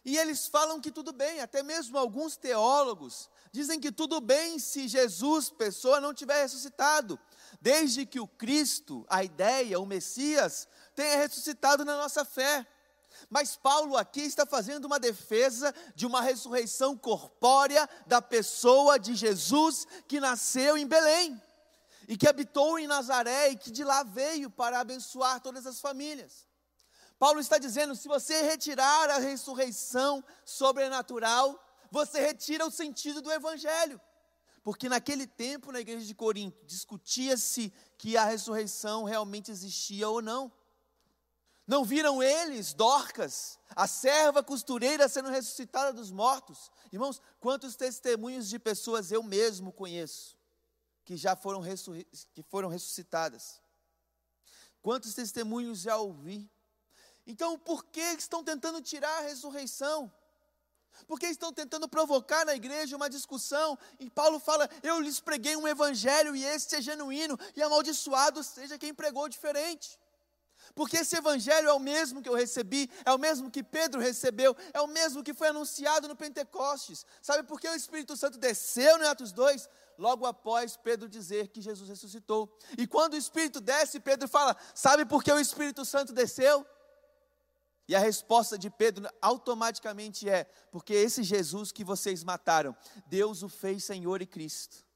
E 0.04 0.16
eles 0.16 0.46
falam 0.46 0.80
que 0.80 0.90
tudo 0.90 1.12
bem, 1.12 1.40
até 1.40 1.62
mesmo 1.62 1.98
alguns 1.98 2.36
teólogos 2.36 3.28
dizem 3.52 3.78
que 3.78 3.92
tudo 3.92 4.20
bem 4.20 4.58
se 4.58 4.88
Jesus, 4.88 5.50
pessoa, 5.50 6.00
não 6.00 6.14
tiver 6.14 6.40
ressuscitado, 6.40 7.18
desde 7.60 8.06
que 8.06 8.20
o 8.20 8.26
Cristo, 8.26 9.04
a 9.08 9.22
ideia, 9.22 9.78
o 9.78 9.84
Messias, 9.84 10.66
tenha 10.94 11.16
ressuscitado 11.16 11.84
na 11.84 11.96
nossa 11.96 12.24
fé. 12.24 12.66
Mas 13.28 13.56
Paulo 13.56 13.96
aqui 13.96 14.22
está 14.22 14.46
fazendo 14.46 14.86
uma 14.86 14.98
defesa 14.98 15.74
de 15.94 16.06
uma 16.06 16.22
ressurreição 16.22 16.96
corpórea 16.96 17.88
da 18.06 18.22
pessoa 18.22 18.98
de 18.98 19.14
Jesus 19.14 19.86
que 20.08 20.20
nasceu 20.20 20.78
em 20.78 20.86
Belém 20.86 21.40
e 22.08 22.16
que 22.16 22.28
habitou 22.28 22.78
em 22.78 22.86
Nazaré 22.86 23.50
e 23.50 23.56
que 23.56 23.70
de 23.70 23.84
lá 23.84 24.02
veio 24.02 24.48
para 24.48 24.80
abençoar 24.80 25.40
todas 25.40 25.66
as 25.66 25.80
famílias. 25.80 26.49
Paulo 27.20 27.38
está 27.38 27.58
dizendo: 27.58 27.94
se 27.94 28.08
você 28.08 28.40
retirar 28.40 29.10
a 29.10 29.18
ressurreição 29.18 30.24
sobrenatural, 30.42 31.62
você 31.90 32.18
retira 32.18 32.66
o 32.66 32.70
sentido 32.70 33.20
do 33.20 33.30
evangelho. 33.30 34.00
Porque 34.64 34.88
naquele 34.88 35.26
tempo, 35.26 35.70
na 35.70 35.80
igreja 35.80 36.06
de 36.06 36.14
Corinto, 36.14 36.64
discutia-se 36.64 37.70
que 37.98 38.16
a 38.16 38.24
ressurreição 38.24 39.04
realmente 39.04 39.50
existia 39.50 40.08
ou 40.08 40.22
não. 40.22 40.50
Não 41.66 41.84
viram 41.84 42.22
eles, 42.22 42.72
Dorcas, 42.72 43.58
a 43.76 43.86
serva 43.86 44.42
costureira 44.42 45.06
sendo 45.06 45.28
ressuscitada 45.28 45.92
dos 45.92 46.10
mortos? 46.10 46.70
Irmãos, 46.90 47.20
quantos 47.38 47.76
testemunhos 47.76 48.48
de 48.48 48.58
pessoas 48.58 49.12
eu 49.12 49.22
mesmo 49.22 49.72
conheço 49.72 50.38
que 51.04 51.18
já 51.18 51.36
foram, 51.36 51.62
que 52.32 52.42
foram 52.44 52.68
ressuscitadas? 52.70 53.60
Quantos 54.80 55.12
testemunhos 55.12 55.80
já 55.80 55.98
ouvi? 55.98 56.50
Então, 57.30 57.56
por 57.56 57.84
que 57.84 58.00
estão 58.18 58.42
tentando 58.42 58.82
tirar 58.82 59.18
a 59.18 59.20
ressurreição? 59.20 60.12
Por 61.06 61.16
que 61.20 61.26
estão 61.26 61.52
tentando 61.52 61.88
provocar 61.88 62.44
na 62.44 62.56
igreja 62.56 62.96
uma 62.96 63.08
discussão? 63.08 63.78
E 64.00 64.10
Paulo 64.10 64.40
fala: 64.40 64.68
Eu 64.82 64.98
lhes 64.98 65.20
preguei 65.20 65.54
um 65.54 65.68
evangelho 65.68 66.34
e 66.34 66.44
esse 66.44 66.74
é 66.74 66.82
genuíno, 66.82 67.38
e 67.54 67.62
amaldiçoado 67.62 68.42
seja 68.42 68.76
quem 68.76 68.92
pregou 68.92 69.28
diferente. 69.28 69.96
Porque 70.74 70.96
esse 70.96 71.16
evangelho 71.16 71.68
é 71.68 71.72
o 71.72 71.78
mesmo 71.78 72.20
que 72.20 72.28
eu 72.28 72.34
recebi, 72.34 72.90
é 73.04 73.12
o 73.12 73.18
mesmo 73.18 73.48
que 73.48 73.62
Pedro 73.62 74.00
recebeu, 74.00 74.56
é 74.72 74.80
o 74.80 74.88
mesmo 74.88 75.22
que 75.22 75.32
foi 75.32 75.48
anunciado 75.48 76.08
no 76.08 76.16
Pentecostes. 76.16 77.06
Sabe 77.22 77.44
por 77.44 77.60
que 77.60 77.68
o 77.68 77.76
Espírito 77.76 78.16
Santo 78.16 78.38
desceu 78.38 78.98
no 78.98 79.06
Atos 79.06 79.30
2? 79.30 79.68
Logo 79.96 80.26
após 80.26 80.76
Pedro 80.76 81.08
dizer 81.08 81.46
que 81.48 81.62
Jesus 81.62 81.88
ressuscitou. 81.88 82.52
E 82.76 82.88
quando 82.88 83.14
o 83.14 83.16
Espírito 83.16 83.60
desce, 83.60 84.00
Pedro 84.00 84.26
fala: 84.26 84.56
Sabe 84.74 85.06
por 85.06 85.22
que 85.22 85.32
o 85.32 85.38
Espírito 85.38 85.84
Santo 85.84 86.12
desceu? 86.12 86.66
E 87.90 87.94
a 87.96 87.98
resposta 87.98 88.56
de 88.56 88.70
Pedro 88.70 89.08
automaticamente 89.20 90.28
é: 90.28 90.44
Porque 90.70 90.92
esse 90.94 91.24
Jesus 91.24 91.72
que 91.72 91.82
vocês 91.82 92.22
mataram, 92.22 92.72
Deus 93.08 93.42
o 93.42 93.48
fez 93.48 93.82
Senhor 93.82 94.22
e 94.22 94.26
Cristo. 94.26 94.86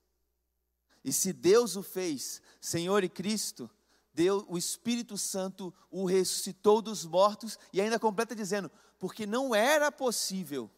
E 1.02 1.12
se 1.12 1.32
Deus 1.32 1.74
o 1.74 1.82
fez 1.82 2.40
Senhor 2.60 3.02
e 3.02 3.08
Cristo, 3.08 3.68
Deus, 4.12 4.44
o 4.46 4.56
Espírito 4.56 5.18
Santo 5.18 5.74
o 5.90 6.04
ressuscitou 6.04 6.80
dos 6.80 7.04
mortos 7.04 7.58
e 7.72 7.80
ainda 7.80 7.98
completa 7.98 8.32
dizendo: 8.32 8.70
porque 9.00 9.26
não 9.26 9.52
era 9.52 9.90
possível 9.90 10.70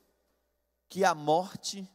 que 0.88 1.04
a 1.04 1.14
morte 1.14 1.86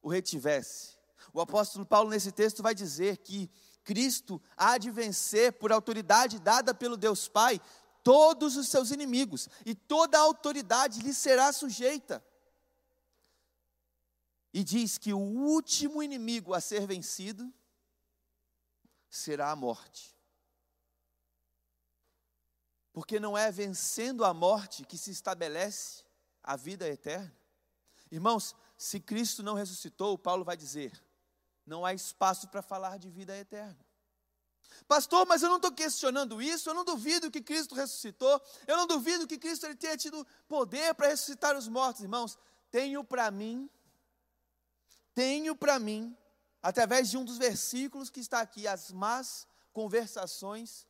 o 0.00 0.08
retivesse. 0.08 0.96
O 1.34 1.40
apóstolo 1.40 1.84
Paulo, 1.84 2.08
nesse 2.08 2.32
texto, 2.32 2.62
vai 2.62 2.74
dizer 2.74 3.18
que 3.18 3.50
Cristo 3.84 4.40
há 4.56 4.78
de 4.78 4.90
vencer 4.90 5.52
por 5.54 5.72
autoridade 5.72 6.38
dada 6.38 6.72
pelo 6.74 6.96
Deus 6.96 7.28
Pai 7.28 7.60
todos 8.02 8.56
os 8.56 8.68
seus 8.68 8.90
inimigos, 8.90 9.48
e 9.64 9.74
toda 9.74 10.18
a 10.18 10.22
autoridade 10.22 11.00
lhe 11.00 11.14
será 11.14 11.52
sujeita. 11.52 12.24
E 14.52 14.64
diz 14.64 14.98
que 14.98 15.12
o 15.12 15.18
último 15.18 16.02
inimigo 16.02 16.54
a 16.54 16.60
ser 16.60 16.86
vencido 16.86 17.52
será 19.08 19.50
a 19.50 19.56
morte. 19.56 20.16
Porque 22.92 23.20
não 23.20 23.38
é 23.38 23.50
vencendo 23.52 24.24
a 24.24 24.34
morte 24.34 24.84
que 24.84 24.98
se 24.98 25.10
estabelece 25.10 26.04
a 26.42 26.56
vida 26.56 26.88
eterna. 26.88 27.34
Irmãos, 28.10 28.56
se 28.76 28.98
Cristo 28.98 29.42
não 29.42 29.54
ressuscitou, 29.54 30.18
Paulo 30.18 30.44
vai 30.44 30.56
dizer, 30.56 31.00
não 31.64 31.84
há 31.84 31.94
espaço 31.94 32.48
para 32.48 32.62
falar 32.62 32.98
de 32.98 33.08
vida 33.08 33.36
eterna. 33.36 33.78
Pastor, 34.86 35.26
mas 35.26 35.42
eu 35.42 35.48
não 35.48 35.56
estou 35.56 35.72
questionando 35.72 36.40
isso, 36.40 36.68
eu 36.68 36.74
não 36.74 36.84
duvido 36.84 37.30
que 37.30 37.42
Cristo 37.42 37.74
ressuscitou, 37.74 38.40
eu 38.66 38.76
não 38.76 38.86
duvido 38.86 39.26
que 39.26 39.38
Cristo 39.38 39.66
ele 39.66 39.74
tenha 39.74 39.96
tido 39.96 40.26
poder 40.48 40.94
para 40.94 41.08
ressuscitar 41.08 41.56
os 41.56 41.68
mortos, 41.68 42.02
irmãos. 42.02 42.38
Tenho 42.70 43.02
para 43.04 43.30
mim, 43.30 43.68
tenho 45.14 45.56
para 45.56 45.78
mim, 45.78 46.16
através 46.62 47.10
de 47.10 47.16
um 47.16 47.24
dos 47.24 47.38
versículos 47.38 48.10
que 48.10 48.20
está 48.20 48.40
aqui, 48.40 48.66
as 48.66 48.90
más 48.90 49.46
conversações 49.72 50.86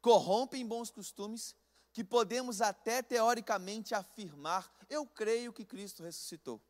corrompem 0.00 0.66
bons 0.66 0.90
costumes, 0.90 1.54
que 1.92 2.04
podemos 2.04 2.60
até 2.60 3.00
teoricamente 3.02 3.94
afirmar, 3.94 4.70
eu 4.90 5.06
creio 5.06 5.52
que 5.52 5.64
Cristo 5.64 6.02
ressuscitou. 6.02 6.60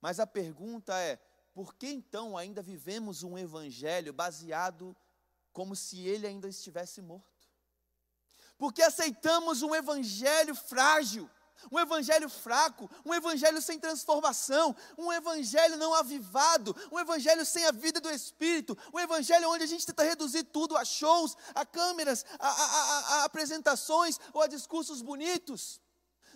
Mas 0.00 0.20
a 0.20 0.26
pergunta 0.26 0.96
é: 0.98 1.16
por 1.52 1.74
que 1.74 1.88
então 1.88 2.36
ainda 2.36 2.62
vivemos 2.62 3.22
um 3.22 3.36
evangelho 3.36 4.12
baseado 4.12 4.96
como 5.58 5.74
se 5.74 6.06
ele 6.06 6.24
ainda 6.24 6.48
estivesse 6.48 7.02
morto? 7.02 7.48
Porque 8.56 8.80
aceitamos 8.80 9.60
um 9.60 9.74
evangelho 9.74 10.54
frágil, 10.54 11.28
um 11.72 11.80
evangelho 11.80 12.28
fraco, 12.28 12.88
um 13.04 13.12
evangelho 13.12 13.60
sem 13.60 13.76
transformação, 13.76 14.76
um 14.96 15.12
evangelho 15.12 15.76
não 15.76 15.92
avivado, 15.94 16.76
um 16.92 17.00
evangelho 17.00 17.44
sem 17.44 17.66
a 17.66 17.72
vida 17.72 18.00
do 18.00 18.08
Espírito, 18.08 18.78
um 18.94 19.00
evangelho 19.00 19.50
onde 19.50 19.64
a 19.64 19.66
gente 19.66 19.84
tenta 19.84 20.04
reduzir 20.04 20.44
tudo 20.44 20.76
a 20.76 20.84
shows, 20.84 21.36
a 21.52 21.66
câmeras, 21.66 22.24
a, 22.38 22.48
a, 22.48 22.52
a, 22.52 23.14
a 23.14 23.24
apresentações 23.24 24.16
ou 24.32 24.42
a 24.42 24.46
discursos 24.46 25.02
bonitos. 25.02 25.80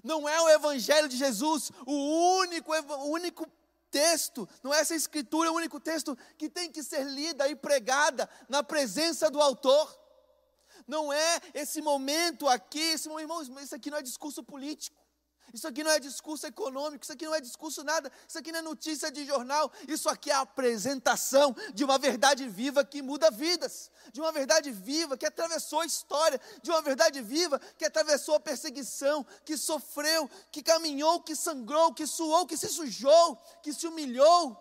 Não 0.02 0.28
é 0.28 0.40
o 0.40 0.48
evangelho 0.48 1.08
de 1.08 1.16
Jesus 1.16 1.70
o 1.86 2.38
único, 2.40 2.72
o 2.72 3.04
único 3.04 3.46
texto, 3.92 4.48
não 4.62 4.72
é 4.72 4.80
essa 4.80 4.94
escritura 4.94 5.52
o 5.52 5.54
único 5.54 5.78
texto 5.78 6.16
que 6.38 6.48
tem 6.48 6.72
que 6.72 6.82
ser 6.82 7.04
lida 7.04 7.46
e 7.46 7.54
pregada 7.54 8.28
na 8.48 8.62
presença 8.62 9.30
do 9.30 9.40
autor. 9.40 10.00
Não 10.86 11.12
é 11.12 11.40
esse 11.52 11.80
momento 11.82 12.48
aqui, 12.48 12.80
esse 12.80 13.08
momento, 13.08 13.60
isso 13.60 13.74
aqui 13.74 13.90
não 13.90 13.98
é 13.98 14.02
discurso 14.02 14.42
político. 14.42 15.01
Isso 15.52 15.68
aqui 15.68 15.84
não 15.84 15.90
é 15.90 16.00
discurso 16.00 16.46
econômico, 16.46 17.04
isso 17.04 17.12
aqui 17.12 17.26
não 17.26 17.34
é 17.34 17.40
discurso 17.40 17.84
nada, 17.84 18.10
isso 18.26 18.38
aqui 18.38 18.50
não 18.50 18.60
é 18.60 18.62
notícia 18.62 19.10
de 19.10 19.26
jornal, 19.26 19.70
isso 19.86 20.08
aqui 20.08 20.30
é 20.30 20.34
a 20.34 20.40
apresentação 20.40 21.54
de 21.74 21.84
uma 21.84 21.98
verdade 21.98 22.48
viva 22.48 22.82
que 22.82 23.02
muda 23.02 23.30
vidas, 23.30 23.90
de 24.12 24.20
uma 24.20 24.32
verdade 24.32 24.70
viva 24.70 25.16
que 25.16 25.26
atravessou 25.26 25.80
a 25.80 25.86
história, 25.86 26.40
de 26.62 26.70
uma 26.70 26.80
verdade 26.80 27.20
viva 27.20 27.58
que 27.76 27.84
atravessou 27.84 28.34
a 28.34 28.40
perseguição, 28.40 29.26
que 29.44 29.58
sofreu, 29.58 30.28
que 30.50 30.62
caminhou, 30.62 31.20
que 31.20 31.36
sangrou, 31.36 31.92
que 31.92 32.06
suou, 32.06 32.46
que 32.46 32.56
se 32.56 32.68
sujou, 32.68 33.36
que 33.62 33.74
se 33.74 33.86
humilhou, 33.86 34.56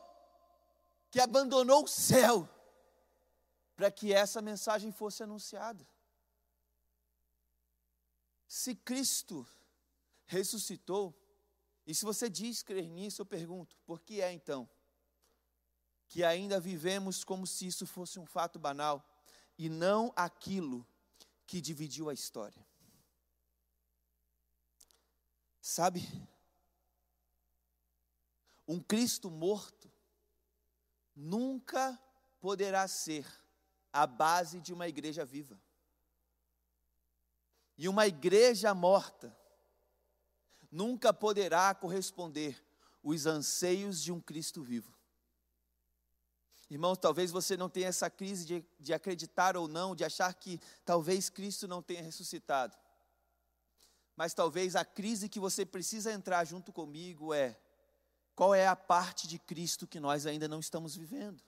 que 1.10 1.22
abandonou 1.22 1.86
o 1.86 1.88
céu, 1.88 2.50
para 3.78 3.90
que 3.90 4.12
essa 4.14 4.42
mensagem 4.42 4.92
fosse 4.92 5.24
anunciada. 5.24 5.88
Se 8.46 8.76
Cristo 8.76 9.48
ressuscitou. 10.32 11.14
E 11.86 11.94
se 11.94 12.06
você 12.06 12.30
diz 12.30 12.64
crer 12.64 12.90
nisso, 12.90 13.22
eu 13.22 13.26
pergunto: 13.26 13.78
por 13.86 14.00
que 14.02 14.22
é 14.22 14.32
então 14.32 14.70
que 16.08 16.24
ainda 16.24 16.60
vivemos 16.60 17.24
como 17.24 17.46
se 17.46 17.68
isso 17.68 17.86
fosse 17.86 18.20
um 18.20 18.26
fato 18.26 18.58
banal 18.58 19.06
e 19.58 19.70
não 19.70 20.12
aquilo 20.16 20.88
que 21.46 21.60
dividiu 21.60 22.10
a 22.10 22.14
história? 22.14 22.66
Sabe, 25.62 26.02
um 28.68 28.80
Cristo 28.80 29.30
morto 29.30 29.92
nunca 31.16 32.02
poderá 32.40 32.88
ser 32.88 33.28
a 33.94 34.08
base 34.08 34.62
de 34.62 34.74
uma 34.74 34.88
igreja 34.88 35.26
viva. 35.26 35.62
E 37.78 37.88
uma 37.88 38.08
igreja 38.08 38.74
morta 38.74 39.36
nunca 40.72 41.14
poderá 41.14 41.76
corresponder 41.76 42.64
os 43.04 43.26
anseios 43.26 44.02
de 44.02 44.12
um 44.12 44.22
Cristo 44.22 44.64
vivo. 44.64 44.94
Irmãos, 46.70 46.98
talvez 46.98 47.32
você 47.32 47.58
não 47.58 47.70
tenha 47.70 47.90
essa 47.90 48.10
crise 48.10 48.46
de, 48.46 48.66
de 48.80 48.94
acreditar 48.94 49.58
ou 49.58 49.68
não, 49.68 49.94
de 49.94 50.06
achar 50.06 50.34
que 50.34 50.60
talvez 50.86 51.30
Cristo 51.30 51.68
não 51.68 51.82
tenha 51.82 52.02
ressuscitado. 52.02 52.78
Mas 54.16 54.34
talvez 54.34 54.76
a 54.76 54.86
crise 54.86 55.28
que 55.28 55.40
você 55.40 55.66
precisa 55.66 56.14
entrar 56.14 56.46
junto 56.46 56.72
comigo 56.72 57.34
é: 57.34 57.60
qual 58.34 58.56
é 58.56 58.68
a 58.68 58.76
parte 58.76 59.28
de 59.28 59.38
Cristo 59.38 59.86
que 59.86 60.00
nós 60.00 60.26
ainda 60.26 60.48
não 60.48 60.62
estamos 60.62 60.96
vivendo? 60.96 61.44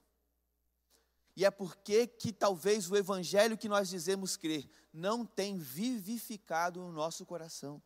E 1.36 1.46
é 1.46 1.52
porque 1.52 2.06
que 2.06 2.34
talvez 2.34 2.92
o 2.92 2.98
evangelho 2.98 3.58
que 3.58 3.70
nós 3.70 3.90
dizemos 3.90 4.36
crer 4.36 4.70
não 4.92 5.26
tem 5.26 5.58
vivificado 5.58 6.82
o 6.82 6.92
nosso 6.92 7.26
coração 7.26 7.82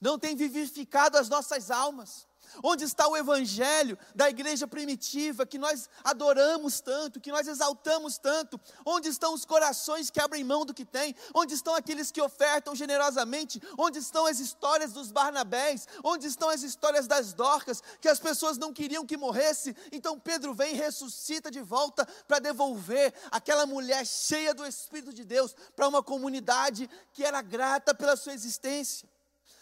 não 0.00 0.18
tem 0.18 0.36
vivificado 0.36 1.16
as 1.16 1.28
nossas 1.28 1.70
almas. 1.70 2.26
Onde 2.62 2.84
está 2.84 3.06
o 3.08 3.16
evangelho 3.16 3.98
da 4.14 4.30
igreja 4.30 4.66
primitiva 4.66 5.46
que 5.46 5.58
nós 5.58 5.88
adoramos 6.04 6.80
tanto, 6.80 7.20
que 7.20 7.30
nós 7.30 7.46
exaltamos 7.46 8.18
tanto? 8.18 8.60
Onde 8.84 9.08
estão 9.08 9.34
os 9.34 9.44
corações 9.44 10.10
que 10.10 10.20
abrem 10.20 10.44
mão 10.44 10.64
do 10.64 10.74
que 10.74 10.84
têm? 10.84 11.14
Onde 11.34 11.54
estão 11.54 11.74
aqueles 11.74 12.10
que 12.10 12.20
ofertam 12.20 12.74
generosamente? 12.74 13.60
Onde 13.76 13.98
estão 13.98 14.26
as 14.26 14.40
histórias 14.40 14.92
dos 14.92 15.10
Barnabés? 15.10 15.86
Onde 16.02 16.26
estão 16.26 16.48
as 16.48 16.62
histórias 16.62 17.06
das 17.06 17.32
Dorcas 17.32 17.82
que 18.00 18.08
as 18.08 18.18
pessoas 18.18 18.56
não 18.56 18.72
queriam 18.72 19.06
que 19.06 19.16
morresse? 19.16 19.76
Então 19.92 20.18
Pedro 20.18 20.54
vem 20.54 20.74
e 20.74 20.78
ressuscita 20.78 21.50
de 21.50 21.60
volta 21.60 22.06
para 22.26 22.38
devolver 22.38 23.12
aquela 23.30 23.66
mulher 23.66 24.06
cheia 24.06 24.54
do 24.54 24.66
Espírito 24.66 25.12
de 25.12 25.24
Deus 25.24 25.54
para 25.74 25.88
uma 25.88 26.02
comunidade 26.02 26.88
que 27.12 27.24
era 27.24 27.42
grata 27.42 27.94
pela 27.94 28.16
sua 28.16 28.32
existência 28.32 29.08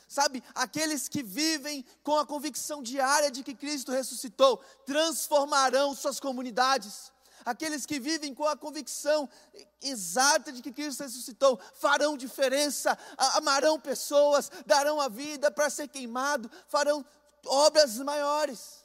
sabe, 0.09 0.43
aqueles 0.55 1.09
que 1.09 1.23
vivem 1.23 1.85
com 2.03 2.19
a 2.19 2.27
convicção 2.27 2.83
diária 2.83 3.31
de 3.31 3.43
que 3.43 3.55
Cristo 3.55 3.93
ressuscitou, 3.93 4.59
transformarão 4.87 5.95
suas 5.95 6.21
comunidades. 6.21 7.13
Aqueles 7.45 7.85
que 7.85 8.01
vivem 8.01 8.35
com 8.35 8.47
a 8.47 8.57
convicção 8.57 9.29
exata 9.83 10.51
de 10.51 10.63
que 10.63 10.73
Cristo 10.73 11.03
ressuscitou, 11.03 11.61
farão 11.75 12.17
diferença, 12.17 12.97
amarão 13.35 13.79
pessoas, 13.79 14.51
darão 14.65 14.99
a 14.99 15.09
vida 15.09 15.51
para 15.51 15.69
ser 15.69 15.89
queimado, 15.89 16.51
farão 16.69 17.05
obras 17.45 17.99
maiores. 17.99 18.85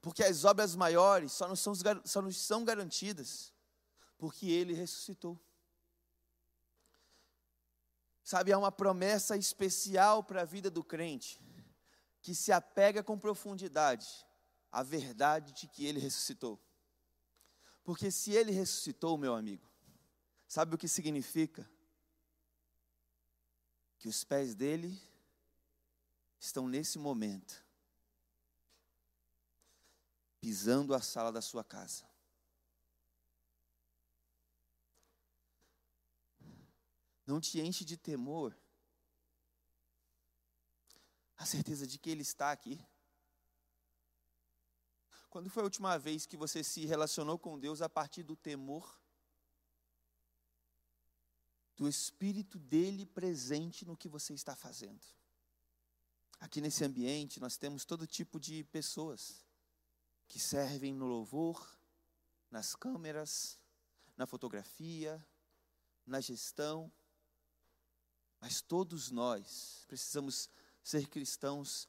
Porque 0.00 0.24
as 0.24 0.44
obras 0.44 0.74
maiores 0.74 1.32
só 1.32 1.46
não 1.46 1.56
são, 1.56 1.74
só 2.04 2.22
não 2.22 2.32
são 2.32 2.64
garantidas 2.64 3.52
porque 4.20 4.46
Ele 4.46 4.74
ressuscitou. 4.74 5.40
Sabe, 8.30 8.52
há 8.52 8.58
uma 8.58 8.70
promessa 8.70 9.36
especial 9.36 10.22
para 10.22 10.42
a 10.42 10.44
vida 10.44 10.70
do 10.70 10.84
crente, 10.84 11.40
que 12.22 12.32
se 12.32 12.52
apega 12.52 13.02
com 13.02 13.18
profundidade 13.18 14.06
à 14.70 14.84
verdade 14.84 15.50
de 15.52 15.66
que 15.66 15.84
ele 15.84 15.98
ressuscitou. 15.98 16.56
Porque 17.82 18.08
se 18.08 18.30
ele 18.30 18.52
ressuscitou, 18.52 19.18
meu 19.18 19.34
amigo, 19.34 19.68
sabe 20.46 20.76
o 20.76 20.78
que 20.78 20.86
significa? 20.86 21.68
que 23.98 24.08
os 24.08 24.22
pés 24.22 24.54
dele 24.54 24.96
estão 26.38 26.68
nesse 26.68 27.00
momento 27.00 27.66
pisando 30.40 30.94
a 30.94 31.00
sala 31.02 31.32
da 31.32 31.42
sua 31.42 31.64
casa. 31.64 32.09
Não 37.30 37.40
te 37.40 37.60
enche 37.60 37.84
de 37.84 37.96
temor 37.96 38.58
a 41.36 41.46
certeza 41.46 41.86
de 41.86 41.96
que 41.96 42.10
Ele 42.10 42.22
está 42.22 42.50
aqui? 42.50 42.84
Quando 45.28 45.48
foi 45.48 45.62
a 45.62 45.64
última 45.64 45.96
vez 45.96 46.26
que 46.26 46.36
você 46.36 46.64
se 46.64 46.84
relacionou 46.86 47.38
com 47.38 47.56
Deus 47.56 47.82
a 47.82 47.88
partir 47.88 48.24
do 48.24 48.34
temor? 48.34 49.00
Do 51.76 51.88
Espírito 51.88 52.58
dele 52.58 53.06
presente 53.06 53.86
no 53.86 53.96
que 53.96 54.08
você 54.08 54.34
está 54.34 54.56
fazendo. 54.56 55.06
Aqui 56.40 56.60
nesse 56.60 56.82
ambiente 56.82 57.38
nós 57.38 57.56
temos 57.56 57.84
todo 57.84 58.08
tipo 58.08 58.40
de 58.40 58.64
pessoas 58.64 59.46
que 60.26 60.40
servem 60.40 60.92
no 60.92 61.06
louvor, 61.06 61.78
nas 62.50 62.74
câmeras, 62.74 63.56
na 64.16 64.26
fotografia, 64.26 65.24
na 66.04 66.20
gestão. 66.20 66.92
Mas 68.40 68.62
todos 68.62 69.10
nós 69.10 69.84
precisamos 69.86 70.48
ser 70.82 71.08
cristãos 71.08 71.88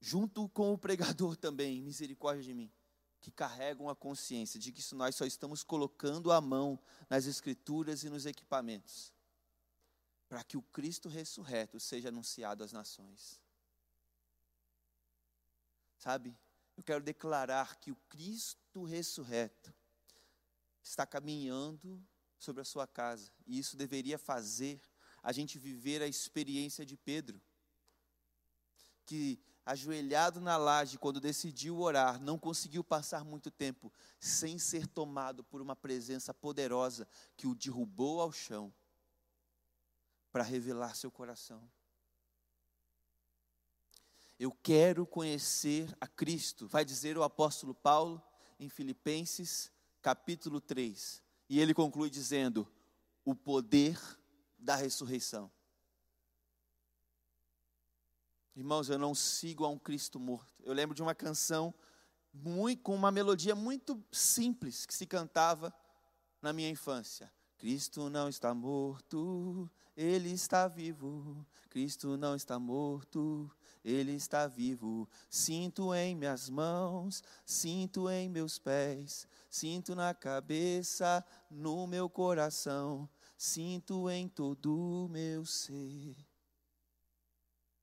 junto 0.00 0.48
com 0.50 0.72
o 0.72 0.78
pregador 0.78 1.36
também, 1.36 1.82
misericórdia 1.82 2.44
de 2.44 2.54
mim, 2.54 2.72
que 3.20 3.32
carregam 3.32 3.88
a 3.88 3.96
consciência 3.96 4.60
de 4.60 4.70
que 4.70 4.82
nós 4.94 5.16
só 5.16 5.24
estamos 5.24 5.64
colocando 5.64 6.30
a 6.30 6.40
mão 6.40 6.78
nas 7.10 7.26
escrituras 7.26 8.04
e 8.04 8.08
nos 8.08 8.26
equipamentos, 8.26 9.12
para 10.28 10.44
que 10.44 10.56
o 10.56 10.62
Cristo 10.62 11.08
ressurreto 11.08 11.80
seja 11.80 12.08
anunciado 12.08 12.62
às 12.62 12.72
nações. 12.72 13.40
Sabe? 15.96 16.38
Eu 16.76 16.84
quero 16.84 17.02
declarar 17.02 17.76
que 17.80 17.90
o 17.90 17.96
Cristo 18.08 18.84
ressurreto 18.84 19.74
está 20.80 21.04
caminhando 21.04 22.00
sobre 22.38 22.62
a 22.62 22.64
sua 22.64 22.86
casa, 22.86 23.32
e 23.44 23.58
isso 23.58 23.76
deveria 23.76 24.16
fazer 24.16 24.80
a 25.22 25.32
gente 25.32 25.58
viver 25.58 26.02
a 26.02 26.06
experiência 26.06 26.84
de 26.84 26.96
Pedro, 26.96 27.40
que 29.04 29.40
ajoelhado 29.64 30.40
na 30.40 30.56
laje, 30.56 30.96
quando 30.98 31.20
decidiu 31.20 31.78
orar, 31.78 32.18
não 32.20 32.38
conseguiu 32.38 32.82
passar 32.82 33.24
muito 33.24 33.50
tempo 33.50 33.92
sem 34.18 34.58
ser 34.58 34.86
tomado 34.86 35.44
por 35.44 35.60
uma 35.60 35.76
presença 35.76 36.32
poderosa 36.32 37.06
que 37.36 37.46
o 37.46 37.54
derrubou 37.54 38.20
ao 38.20 38.32
chão 38.32 38.72
para 40.32 40.42
revelar 40.42 40.94
seu 40.94 41.10
coração. 41.10 41.70
Eu 44.38 44.52
quero 44.52 45.06
conhecer 45.06 45.94
a 46.00 46.06
Cristo, 46.06 46.66
vai 46.68 46.84
dizer 46.84 47.18
o 47.18 47.22
apóstolo 47.22 47.74
Paulo 47.74 48.22
em 48.58 48.68
Filipenses, 48.68 49.70
capítulo 50.00 50.60
3. 50.60 51.22
E 51.48 51.60
ele 51.60 51.74
conclui 51.74 52.08
dizendo: 52.08 52.66
o 53.24 53.34
poder 53.34 53.98
da 54.58 54.74
ressurreição. 54.74 55.50
Irmãos, 58.54 58.90
eu 58.90 58.98
não 58.98 59.14
sigo 59.14 59.64
a 59.64 59.68
um 59.68 59.78
Cristo 59.78 60.18
morto. 60.18 60.52
Eu 60.64 60.72
lembro 60.72 60.94
de 60.94 61.00
uma 61.00 61.14
canção 61.14 61.72
muito, 62.32 62.82
com 62.82 62.94
uma 62.94 63.12
melodia 63.12 63.54
muito 63.54 64.02
simples 64.10 64.84
que 64.84 64.94
se 64.94 65.06
cantava 65.06 65.72
na 66.42 66.52
minha 66.52 66.68
infância. 66.68 67.32
Cristo 67.56 68.08
não 68.08 68.28
está 68.28 68.54
morto, 68.54 69.70
ele 69.96 70.30
está 70.30 70.68
vivo. 70.68 71.46
Cristo 71.68 72.16
não 72.16 72.34
está 72.34 72.58
morto, 72.58 73.50
ele 73.84 74.12
está 74.12 74.46
vivo. 74.46 75.08
Sinto 75.28 75.94
em 75.94 76.14
minhas 76.14 76.48
mãos, 76.48 77.22
sinto 77.44 78.08
em 78.08 78.28
meus 78.28 78.58
pés, 78.58 79.26
sinto 79.50 79.94
na 79.94 80.14
cabeça, 80.14 81.24
no 81.50 81.86
meu 81.86 82.08
coração, 82.08 83.08
sinto 83.38 84.10
em 84.10 84.28
todo 84.28 84.76
o 84.76 85.08
meu 85.08 85.46
ser. 85.46 86.16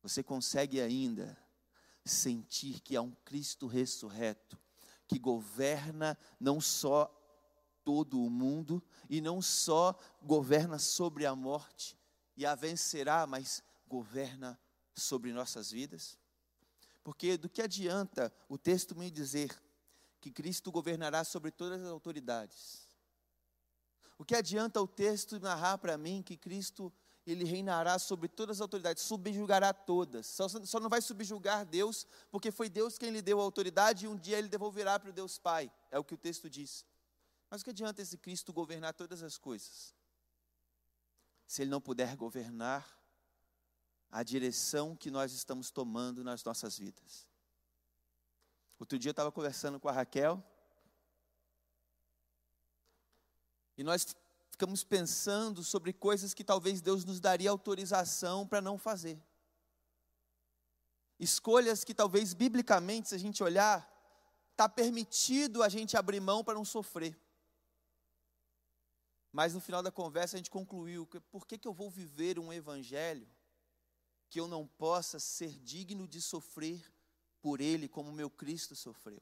Você 0.04 0.22
consegue 0.22 0.82
ainda 0.82 1.36
sentir 2.04 2.82
que 2.82 2.96
há 2.96 3.02
um 3.02 3.16
Cristo 3.24 3.66
ressurreto 3.66 4.60
que 5.08 5.18
governa 5.18 6.18
não 6.40 6.60
só 6.60 7.10
todo 7.84 8.22
o 8.22 8.30
mundo 8.30 8.84
e 9.10 9.22
não 9.22 9.42
só 9.42 9.98
governa 10.22 10.78
sobre 10.78 11.26
a 11.26 11.34
morte 11.34 11.98
e 12.36 12.46
a 12.46 12.54
vencerá, 12.54 13.26
mas 13.26 13.64
governa 13.88 14.60
sobre 14.94 15.32
nossas 15.32 15.72
vidas? 15.72 16.20
Porque 17.04 17.38
do 17.38 17.48
que 17.48 17.62
adianta 17.62 18.34
o 18.50 18.58
texto 18.58 18.96
me 18.96 19.10
dizer 19.10 19.58
que 20.20 20.32
Cristo 20.32 20.72
governará 20.72 21.24
sobre 21.24 21.52
todas 21.52 21.82
as 21.82 21.88
autoridades? 21.88 22.85
O 24.18 24.26
que 24.26 24.36
adianta 24.36 24.82
o 24.82 24.88
texto 24.88 25.40
narrar 25.40 25.78
para 25.78 25.98
mim 25.98 26.24
que 26.24 26.38
Cristo 26.38 26.92
ele 27.26 27.44
reinará 27.44 27.98
sobre 27.98 28.28
todas 28.28 28.58
as 28.58 28.62
autoridades, 28.62 29.04
subjugará 29.04 29.74
todas. 29.74 30.28
Só, 30.28 30.48
só 30.48 30.80
não 30.80 30.90
vai 30.90 31.02
subjugar 31.02 31.66
Deus, 31.66 32.06
porque 32.30 32.52
foi 32.52 32.70
Deus 32.70 32.98
quem 32.98 33.10
lhe 33.10 33.22
deu 33.22 33.40
a 33.40 33.44
autoridade 33.44 34.06
e 34.06 34.08
um 34.08 34.16
dia 34.16 34.38
ele 34.38 34.48
devolverá 34.48 35.00
para 35.00 35.10
o 35.10 35.14
Deus 35.14 35.40
Pai. 35.40 35.72
É 35.90 35.98
o 35.98 36.04
que 36.04 36.14
o 36.14 36.18
texto 36.18 36.50
diz. 36.50 36.86
Mas 37.50 37.62
o 37.62 37.64
que 37.64 37.72
adianta 37.72 38.02
esse 38.02 38.18
Cristo 38.18 38.54
governar 38.54 38.94
todas 38.94 39.24
as 39.24 39.38
coisas? 39.38 39.94
Se 41.48 41.64
ele 41.64 41.72
não 41.72 41.82
puder 41.82 42.16
governar 42.16 42.88
a 44.12 44.24
direção 44.24 44.96
que 44.96 45.10
nós 45.10 45.34
estamos 45.34 45.72
tomando 45.72 46.24
nas 46.24 46.44
nossas 46.44 46.78
vidas. 46.78 47.28
Outro 48.80 49.00
dia 49.00 49.10
eu 49.10 49.14
estava 49.14 49.32
conversando 49.32 49.80
com 49.80 49.90
a 49.90 49.92
Raquel. 49.92 50.44
E 53.78 53.84
nós 53.84 54.16
ficamos 54.50 54.84
pensando 54.84 55.64
sobre 55.64 55.92
coisas 55.92 56.34
que 56.34 56.44
talvez 56.44 56.82
Deus 56.82 57.04
nos 57.04 57.20
daria 57.20 57.50
autorização 57.50 58.48
para 58.48 58.62
não 58.62 58.78
fazer. 58.78 59.22
Escolhas 61.20 61.84
que 61.84 61.94
talvez 61.94 62.34
biblicamente, 62.34 63.10
se 63.10 63.16
a 63.16 63.18
gente 63.18 63.44
olhar, 63.44 63.92
está 64.52 64.68
permitido 64.70 65.62
a 65.62 65.70
gente 65.70 65.98
abrir 65.98 66.20
mão 66.20 66.44
para 66.44 66.56
não 66.56 66.66
sofrer. 66.66 67.18
Mas 69.32 69.54
no 69.54 69.60
final 69.60 69.84
da 69.84 69.92
conversa 69.92 70.36
a 70.36 70.40
gente 70.40 70.50
concluiu: 70.50 71.06
por 71.30 71.46
que, 71.46 71.58
que 71.58 71.68
eu 71.68 71.74
vou 71.74 71.90
viver 71.90 72.40
um 72.40 72.54
evangelho 72.54 73.28
que 74.30 74.40
eu 74.40 74.48
não 74.48 74.66
possa 74.66 75.20
ser 75.20 75.60
digno 75.60 76.08
de 76.08 76.22
sofrer 76.22 76.82
por 77.42 77.60
ele 77.60 77.90
como 77.90 78.14
meu 78.14 78.30
Cristo 78.30 78.76
sofreu? 78.76 79.22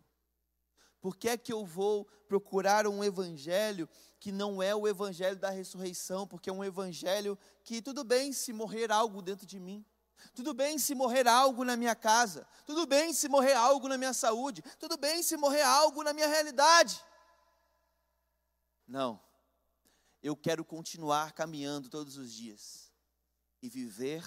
Por 1.04 1.18
que 1.18 1.28
é 1.28 1.38
que 1.38 1.52
eu 1.52 1.66
vou 1.66 2.06
procurar 2.30 2.88
um 2.88 3.04
evangelho 3.04 3.90
que 4.22 4.32
não 4.32 4.64
é 4.64 4.74
o 4.74 4.88
evangelho 4.88 5.38
da 5.38 5.50
ressurreição? 5.50 6.26
Porque 6.26 6.50
é 6.50 6.54
um 6.54 6.64
evangelho 6.64 7.38
que 7.62 7.82
tudo 7.82 8.06
bem 8.06 8.32
se 8.32 8.54
morrer 8.54 8.90
algo 8.90 9.22
dentro 9.22 9.46
de 9.46 9.60
mim. 9.60 9.86
Tudo 10.34 10.54
bem 10.54 10.80
se 10.80 10.96
morrer 10.96 11.28
algo 11.28 11.66
na 11.66 11.76
minha 11.76 11.94
casa. 11.94 12.48
Tudo 12.66 12.88
bem 12.88 13.12
se 13.12 13.28
morrer 13.28 13.52
algo 13.52 13.90
na 13.90 13.98
minha 13.98 14.14
saúde. 14.14 14.62
Tudo 14.80 14.96
bem 14.96 15.22
se 15.22 15.36
morrer 15.36 15.64
algo 15.64 16.04
na 16.04 16.14
minha 16.14 16.28
realidade. 16.28 17.04
Não. 18.88 19.20
Eu 20.22 20.38
quero 20.38 20.64
continuar 20.64 21.34
caminhando 21.34 21.90
todos 21.90 22.16
os 22.16 22.32
dias 22.32 22.94
e 23.62 23.68
viver 23.68 24.24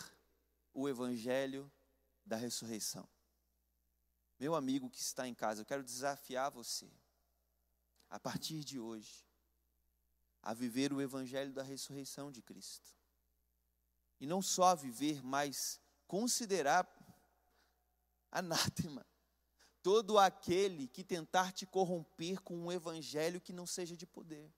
o 0.75 0.87
evangelho 0.91 1.73
da 2.23 2.37
ressurreição. 2.37 3.09
Meu 4.39 4.55
amigo 4.55 4.91
que 4.91 5.01
está 5.01 5.27
em 5.27 5.35
casa, 5.35 5.63
eu 5.63 5.67
quero 5.67 5.83
desafiar 5.83 6.51
você, 6.51 6.91
a 8.11 8.21
partir 8.21 8.63
de 8.65 8.79
hoje, 8.79 9.25
a 10.43 10.53
viver 10.53 10.93
o 10.93 11.01
evangelho 11.01 11.53
da 11.53 11.63
ressurreição 11.63 12.31
de 12.31 12.43
Cristo. 12.43 12.95
E 14.21 14.27
não 14.27 14.41
só 14.43 14.65
a 14.65 14.75
viver, 14.75 15.23
mas 15.23 15.81
considerar 16.07 16.87
anátema 18.31 19.07
todo 19.83 20.19
aquele 20.19 20.89
que 20.89 21.03
tentar 21.03 21.53
te 21.53 21.65
corromper 21.65 22.41
com 22.43 22.57
um 22.57 22.73
evangelho 22.73 23.41
que 23.41 23.53
não 23.53 23.67
seja 23.67 23.97
de 23.97 24.07
poder 24.07 24.53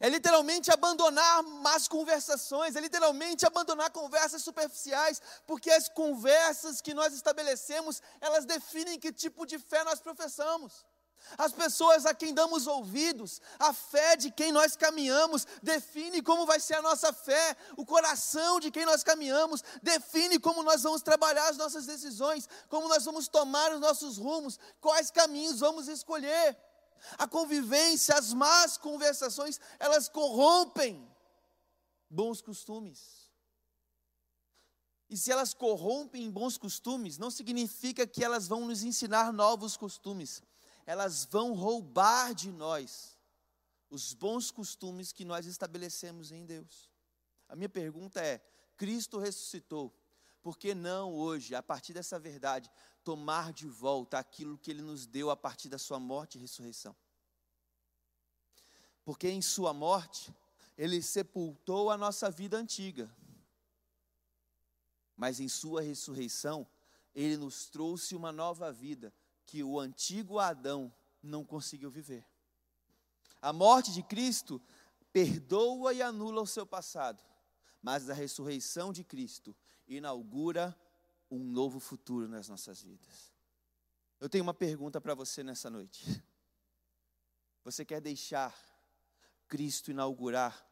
é 0.00 0.08
literalmente 0.08 0.70
abandonar 0.70 1.42
más 1.42 1.88
conversações, 1.88 2.76
é 2.76 2.80
literalmente 2.80 3.46
abandonar 3.46 3.90
conversas 3.90 4.42
superficiais, 4.42 5.20
porque 5.46 5.70
as 5.70 5.88
conversas 5.88 6.80
que 6.80 6.94
nós 6.94 7.12
estabelecemos, 7.12 8.02
elas 8.20 8.44
definem 8.44 8.98
que 8.98 9.12
tipo 9.12 9.46
de 9.46 9.58
fé 9.58 9.84
nós 9.84 10.00
professamos. 10.00 10.84
As 11.38 11.52
pessoas 11.52 12.04
a 12.04 12.14
quem 12.14 12.34
damos 12.34 12.66
ouvidos, 12.66 13.40
a 13.58 13.72
fé 13.72 14.16
de 14.16 14.30
quem 14.30 14.52
nós 14.52 14.76
caminhamos, 14.76 15.46
define 15.62 16.20
como 16.20 16.44
vai 16.44 16.60
ser 16.60 16.74
a 16.74 16.82
nossa 16.82 17.12
fé, 17.12 17.56
o 17.76 17.86
coração 17.86 18.60
de 18.60 18.70
quem 18.70 18.84
nós 18.84 19.02
caminhamos, 19.02 19.62
define 19.82 20.38
como 20.38 20.62
nós 20.62 20.82
vamos 20.82 21.02
trabalhar 21.02 21.48
as 21.48 21.56
nossas 21.56 21.86
decisões, 21.86 22.48
como 22.68 22.88
nós 22.88 23.04
vamos 23.04 23.28
tomar 23.28 23.72
os 23.72 23.80
nossos 23.80 24.18
rumos, 24.18 24.58
quais 24.80 25.10
caminhos 25.10 25.60
vamos 25.60 25.88
escolher. 25.88 26.56
A 27.18 27.26
convivência, 27.26 28.14
as 28.14 28.32
más 28.32 28.76
conversações, 28.78 29.60
elas 29.78 30.08
corrompem 30.08 31.08
bons 32.08 32.40
costumes. 32.40 33.30
E 35.08 35.16
se 35.16 35.30
elas 35.30 35.52
corrompem 35.52 36.30
bons 36.30 36.56
costumes, 36.56 37.18
não 37.18 37.30
significa 37.30 38.06
que 38.06 38.24
elas 38.24 38.48
vão 38.48 38.66
nos 38.66 38.82
ensinar 38.82 39.32
novos 39.32 39.76
costumes. 39.76 40.42
Elas 40.86 41.24
vão 41.24 41.52
roubar 41.52 42.34
de 42.34 42.50
nós 42.50 43.18
os 43.90 44.14
bons 44.14 44.50
costumes 44.50 45.12
que 45.12 45.24
nós 45.24 45.44
estabelecemos 45.44 46.32
em 46.32 46.46
Deus. 46.46 46.90
A 47.46 47.54
minha 47.54 47.68
pergunta 47.68 48.20
é: 48.20 48.40
Cristo 48.74 49.18
ressuscitou, 49.18 49.94
por 50.40 50.56
que 50.56 50.74
não 50.74 51.12
hoje, 51.12 51.54
a 51.54 51.62
partir 51.62 51.92
dessa 51.92 52.18
verdade, 52.18 52.70
tomar 53.04 53.52
de 53.52 53.66
volta 53.66 54.18
aquilo 54.18 54.58
que 54.58 54.70
Ele 54.70 54.82
nos 54.82 55.06
deu 55.06 55.30
a 55.30 55.36
partir 55.36 55.68
da 55.68 55.78
Sua 55.78 55.98
morte 55.98 56.36
e 56.36 56.40
ressurreição? 56.40 56.94
Porque 59.04 59.28
em 59.28 59.42
Sua 59.42 59.72
morte, 59.72 60.34
Ele 60.76 61.02
sepultou 61.02 61.90
a 61.90 61.96
nossa 61.96 62.30
vida 62.30 62.56
antiga, 62.56 63.14
mas 65.16 65.40
em 65.40 65.48
Sua 65.48 65.82
ressurreição, 65.82 66.66
Ele 67.14 67.36
nos 67.36 67.68
trouxe 67.68 68.14
uma 68.14 68.32
nova 68.32 68.72
vida 68.72 69.12
que 69.46 69.62
o 69.62 69.78
antigo 69.78 70.38
Adão 70.38 70.92
não 71.22 71.44
conseguiu 71.44 71.90
viver. 71.90 72.26
A 73.40 73.52
morte 73.52 73.92
de 73.92 74.02
Cristo 74.02 74.62
perdoa 75.12 75.92
e 75.92 76.00
anula 76.00 76.40
o 76.40 76.46
seu 76.46 76.64
passado, 76.64 77.22
mas 77.82 78.08
a 78.08 78.14
ressurreição 78.14 78.92
de 78.92 79.04
Cristo 79.04 79.54
inaugura 79.86 80.76
um 81.32 81.42
novo 81.42 81.80
futuro 81.80 82.28
nas 82.28 82.46
nossas 82.46 82.82
vidas. 82.82 83.32
Eu 84.20 84.28
tenho 84.28 84.44
uma 84.44 84.52
pergunta 84.52 85.00
para 85.00 85.14
você 85.14 85.42
nessa 85.42 85.70
noite. 85.70 86.04
Você 87.64 87.84
quer 87.84 88.00
deixar 88.00 88.54
Cristo 89.48 89.90
inaugurar 89.90 90.66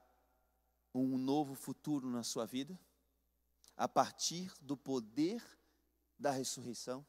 um 0.95 1.17
novo 1.17 1.55
futuro 1.55 2.11
na 2.11 2.23
sua 2.23 2.45
vida? 2.45 2.79
A 3.77 3.89
partir 3.89 4.53
do 4.61 4.77
poder 4.77 5.43
da 6.19 6.31
ressurreição? 6.31 7.07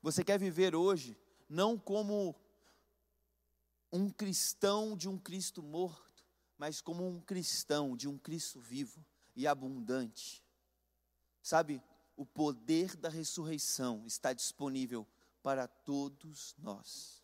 Você 0.00 0.24
quer 0.24 0.38
viver 0.38 0.74
hoje 0.74 1.18
não 1.48 1.78
como 1.78 2.34
um 3.92 4.08
cristão 4.08 4.96
de 4.96 5.08
um 5.08 5.18
Cristo 5.18 5.62
morto, 5.62 6.24
mas 6.56 6.80
como 6.80 7.06
um 7.06 7.20
cristão 7.20 7.94
de 7.94 8.08
um 8.08 8.16
Cristo 8.16 8.58
vivo 8.58 9.04
e 9.36 9.46
abundante. 9.46 10.42
Sabe, 11.42 11.82
o 12.18 12.26
poder 12.26 12.96
da 12.96 13.08
ressurreição 13.08 14.04
está 14.04 14.32
disponível 14.32 15.06
para 15.40 15.68
todos 15.68 16.52
nós. 16.58 17.22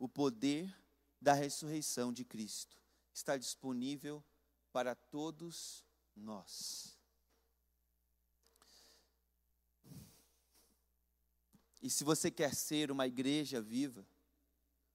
O 0.00 0.08
poder 0.08 0.76
da 1.20 1.32
ressurreição 1.32 2.12
de 2.12 2.24
Cristo 2.24 2.76
está 3.14 3.36
disponível 3.36 4.22
para 4.72 4.96
todos 4.96 5.84
nós. 6.16 6.98
E 11.80 11.88
se 11.88 12.02
você 12.02 12.32
quer 12.32 12.56
ser 12.56 12.90
uma 12.90 13.06
igreja 13.06 13.62
viva, 13.62 14.04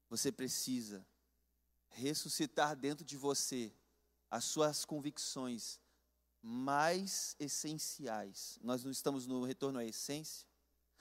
você 0.10 0.30
precisa 0.30 1.08
ressuscitar 1.88 2.76
dentro 2.76 3.06
de 3.06 3.16
você 3.16 3.74
as 4.30 4.44
suas 4.44 4.84
convicções 4.84 5.80
mais 6.44 7.38
essenciais. 7.40 8.60
Nós 8.62 8.84
não 8.84 8.92
estamos 8.92 9.26
no 9.26 9.46
retorno 9.46 9.80
à 9.80 9.86
essência. 9.86 10.46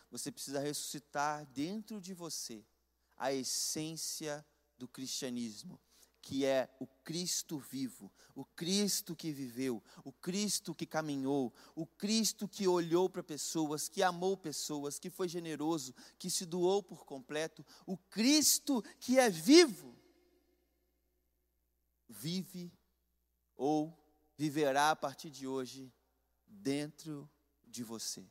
Você 0.08 0.30
precisa 0.30 0.60
ressuscitar 0.60 1.44
dentro 1.46 2.00
de 2.00 2.14
você 2.14 2.64
a 3.16 3.32
essência 3.32 4.46
do 4.78 4.86
cristianismo, 4.86 5.80
que 6.20 6.44
é 6.44 6.72
o 6.78 6.86
Cristo 6.86 7.58
vivo, 7.58 8.12
o 8.34 8.44
Cristo 8.44 9.16
que 9.16 9.32
viveu, 9.32 9.82
o 10.04 10.12
Cristo 10.12 10.72
que 10.72 10.86
caminhou, 10.86 11.52
o 11.74 11.84
Cristo 11.84 12.46
que 12.46 12.68
olhou 12.68 13.10
para 13.10 13.24
pessoas, 13.24 13.88
que 13.88 14.02
amou 14.02 14.36
pessoas, 14.36 15.00
que 15.00 15.10
foi 15.10 15.28
generoso, 15.28 15.92
que 16.18 16.30
se 16.30 16.46
doou 16.46 16.82
por 16.82 17.04
completo, 17.04 17.66
o 17.84 17.96
Cristo 17.96 18.82
que 19.00 19.18
é 19.18 19.28
vivo, 19.28 19.96
vive 22.08 22.72
ou 23.56 24.01
viverá 24.36 24.90
a 24.90 24.96
partir 24.96 25.30
de 25.30 25.46
hoje 25.46 25.92
dentro 26.46 27.28
de 27.64 27.82
você. 27.82 28.26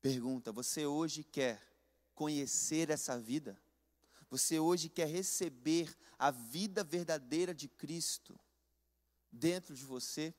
Pergunta: 0.00 0.52
você 0.52 0.86
hoje 0.86 1.24
quer 1.24 1.62
conhecer 2.14 2.90
essa 2.90 3.18
vida? 3.18 3.60
Você 4.28 4.58
hoje 4.58 4.88
quer 4.88 5.06
receber 5.06 5.96
a 6.18 6.30
vida 6.30 6.82
verdadeira 6.82 7.54
de 7.54 7.68
Cristo 7.68 8.38
dentro 9.30 9.74
de 9.74 9.84
você? 9.84 10.34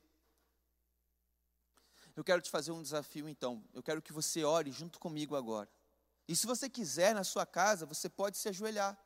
Eu 2.14 2.24
quero 2.24 2.42
te 2.42 2.50
fazer 2.50 2.72
um 2.72 2.82
desafio 2.82 3.28
então. 3.28 3.64
Eu 3.72 3.82
quero 3.82 4.02
que 4.02 4.12
você 4.12 4.44
ore 4.44 4.72
junto 4.72 4.98
comigo 4.98 5.36
agora. 5.36 5.70
E 6.26 6.34
se 6.34 6.46
você 6.46 6.68
quiser 6.68 7.14
na 7.14 7.24
sua 7.24 7.46
casa, 7.46 7.86
você 7.86 8.08
pode 8.08 8.36
se 8.36 8.48
ajoelhar. 8.48 8.98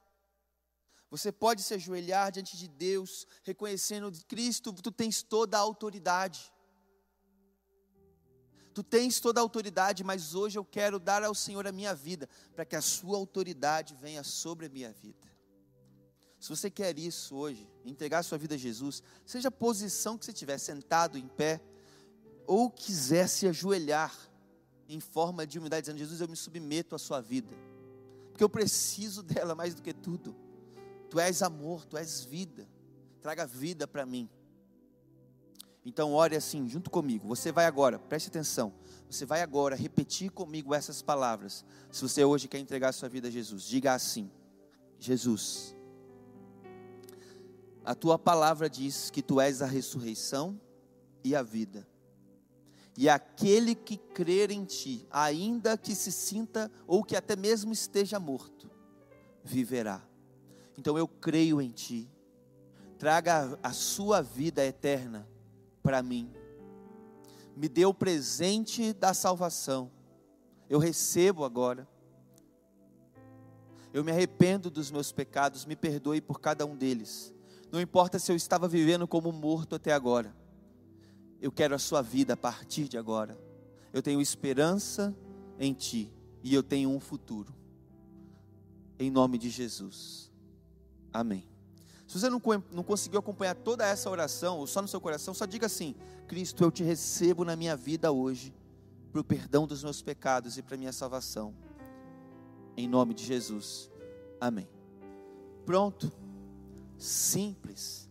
Você 1.13 1.31
pode 1.31 1.63
se 1.63 1.75
ajoelhar 1.75 2.33
diante 2.33 2.57
de 2.57 2.67
Deus, 2.67 3.27
reconhecendo 3.43 4.11
Cristo, 4.27 4.73
tu 4.73 4.91
tens 4.91 5.23
toda 5.23 5.59
a 5.59 5.61
autoridade. 5.61 6.51
Tu 8.73 8.83
tens 8.83 9.21
toda 9.21 9.39
a 9.39 9.43
autoridade, 9.43 10.03
mas 10.03 10.35
hoje 10.35 10.59
eu 10.59 10.65
quero 10.65 10.99
dar 10.99 11.23
ao 11.23 11.35
Senhor 11.35 11.67
a 11.67 11.71
minha 11.71 11.95
vida, 11.95 12.27
para 12.55 12.65
que 12.65 12.75
a 12.75 12.81
sua 12.81 13.19
autoridade 13.19 13.95
venha 13.95 14.25
sobre 14.25 14.65
a 14.65 14.69
minha 14.71 14.91
vida. 14.91 15.31
Se 16.41 16.49
você 16.49 16.71
quer 16.71 16.99
isso 16.99 17.37
hoje, 17.37 17.69
entregar 17.85 18.23
sua 18.23 18.39
vida 18.39 18.55
a 18.55 18.59
Jesus, 18.59 19.03
seja 19.27 19.49
a 19.49 19.53
posição 19.53 20.17
que 20.17 20.25
você 20.25 20.33
estiver, 20.33 20.57
sentado, 20.57 21.19
em 21.19 21.29
pé, 21.29 21.61
ou 22.47 22.71
quiser 22.71 23.29
se 23.29 23.47
ajoelhar 23.47 24.17
em 24.89 24.99
forma 24.99 25.47
de 25.47 25.59
humildade, 25.59 25.83
dizendo: 25.83 25.99
Jesus, 25.99 26.23
eu 26.23 26.29
me 26.29 26.37
submeto 26.37 26.95
à 26.95 26.99
sua 26.99 27.21
vida, 27.21 27.55
porque 28.31 28.43
eu 28.43 28.49
preciso 28.49 29.21
dela 29.23 29.55
mais 29.55 29.75
do 29.75 29.83
que 29.83 29.93
tudo. 29.93 30.35
Tu 31.13 31.21
és 31.21 31.43
amor, 31.43 31.85
tu 31.85 31.99
és 31.99 32.25
vida, 32.25 32.67
traga 33.21 33.47
vida 33.47 33.87
para 33.87 34.07
mim. 34.07 34.31
Então, 35.85 36.15
ore 36.15 36.35
assim, 36.35 36.67
junto 36.67 36.89
comigo. 36.89 37.29
Você 37.29 37.53
vai 37.53 37.67
agora, 37.67 37.99
preste 37.99 38.29
atenção. 38.29 38.73
Você 39.11 39.27
vai 39.27 39.43
agora 39.43 39.77
repetir 39.77 40.31
comigo 40.31 40.75
essas 40.75 41.03
palavras. 41.03 41.67
Se 41.91 42.01
você 42.01 42.25
hoje 42.25 42.49
quer 42.49 42.61
entregar 42.61 42.93
sua 42.93 43.11
vida 43.11 43.29
a 43.29 43.31
Jesus, 43.31 43.65
diga 43.65 43.93
assim: 43.93 44.31
Jesus, 44.99 45.77
a 47.85 47.95
tua 47.95 48.19
palavra 48.19 48.71
diz 48.71 49.11
que 49.11 49.21
tu 49.21 49.39
és 49.39 49.61
a 49.61 49.67
ressurreição 49.67 50.59
e 51.23 51.37
a 51.37 51.43
vida. 51.43 51.87
E 52.97 53.07
aquele 53.07 53.75
que 53.75 53.99
crer 53.99 54.51
em 54.51 54.65
ti, 54.65 55.07
ainda 55.11 55.77
que 55.77 55.95
se 55.95 56.11
sinta 56.11 56.73
ou 56.87 57.05
que 57.05 57.15
até 57.15 57.37
mesmo 57.37 57.71
esteja 57.71 58.19
morto, 58.19 58.71
viverá. 59.45 60.11
Então 60.79 60.97
eu 60.97 61.07
creio 61.07 61.61
em 61.61 61.71
ti. 61.71 62.11
Traga 62.99 63.59
a 63.63 63.73
sua 63.73 64.23
vida 64.23 64.65
eterna 64.65 65.29
para 65.83 66.03
mim. 66.03 66.33
Me 67.57 67.69
dê 67.69 67.85
o 67.85 67.93
presente 67.93 68.93
da 68.93 69.13
salvação. 69.13 69.91
Eu 70.69 70.79
recebo 70.79 71.45
agora. 71.45 71.87
Eu 73.93 74.03
me 74.03 74.11
arrependo 74.11 74.71
dos 74.71 74.91
meus 74.91 75.13
pecados, 75.13 75.67
me 75.67 75.77
perdoe 75.77 76.21
por 76.21 76.41
cada 76.41 76.65
um 76.65 76.75
deles. 76.75 77.35
Não 77.71 77.81
importa 77.81 78.19
se 78.19 78.33
eu 78.33 78.37
estava 78.37 78.67
vivendo 78.67 79.07
como 79.07 79.31
morto 79.31 79.75
até 79.75 79.93
agora. 79.93 80.35
Eu 81.41 81.53
quero 81.53 81.75
a 81.75 81.79
sua 81.79 82.01
vida 82.01 82.33
a 82.33 82.37
partir 82.37 82.89
de 82.89 82.97
agora. 82.97 83.39
Eu 83.93 84.01
tenho 84.03 84.21
esperança 84.21 85.15
em 85.59 85.75
ti 85.75 86.11
e 86.43 86.55
eu 86.55 86.63
tenho 86.63 86.89
um 86.89 87.01
futuro. 87.01 87.55
Em 88.99 89.11
nome 89.11 89.37
de 89.37 89.51
Jesus. 89.51 90.32
Amém. 91.13 91.47
Se 92.07 92.19
você 92.19 92.29
não, 92.29 92.41
não 92.71 92.83
conseguiu 92.83 93.21
acompanhar 93.21 93.55
toda 93.55 93.87
essa 93.87 94.11
oração, 94.11 94.59
ou 94.59 94.67
só 94.67 94.83
no 94.83 94.89
seu 94.89 95.01
coração, 95.01 95.33
só 95.33 95.47
diga 95.47 95.67
assim: 95.67 95.95
Cristo, 96.27 96.63
eu 96.63 96.71
te 96.71 96.83
recebo 96.83 97.45
na 97.45 97.57
minha 97.57 97.77
vida 97.77 98.13
hoje, 98.13 98.55
para 99.11 99.21
o 99.21 99.25
perdão 99.25 99.67
dos 99.67 99.83
meus 99.83 100.03
pecados 100.03 100.59
e 100.59 100.63
para 100.63 100.75
a 100.75 100.79
minha 100.79 100.93
salvação. 100.93 101.55
Em 102.77 102.89
nome 102.89 103.15
de 103.15 103.25
Jesus. 103.25 103.91
Amém. 104.41 104.69
Pronto. 105.65 106.13
Simples. 106.99 108.09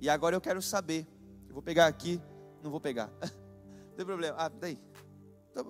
E 0.00 0.08
agora 0.08 0.36
eu 0.36 0.40
quero 0.40 0.60
saber. 0.62 1.06
Eu 1.48 1.54
vou 1.54 1.62
pegar 1.62 1.86
aqui. 1.86 2.20
Não 2.62 2.70
vou 2.70 2.80
pegar. 2.80 3.10
Não 3.20 3.96
tem 3.96 4.06
problema. 4.06 4.36
Ah, 4.38 4.48
daí. 4.48 4.78
Tá 5.54 5.64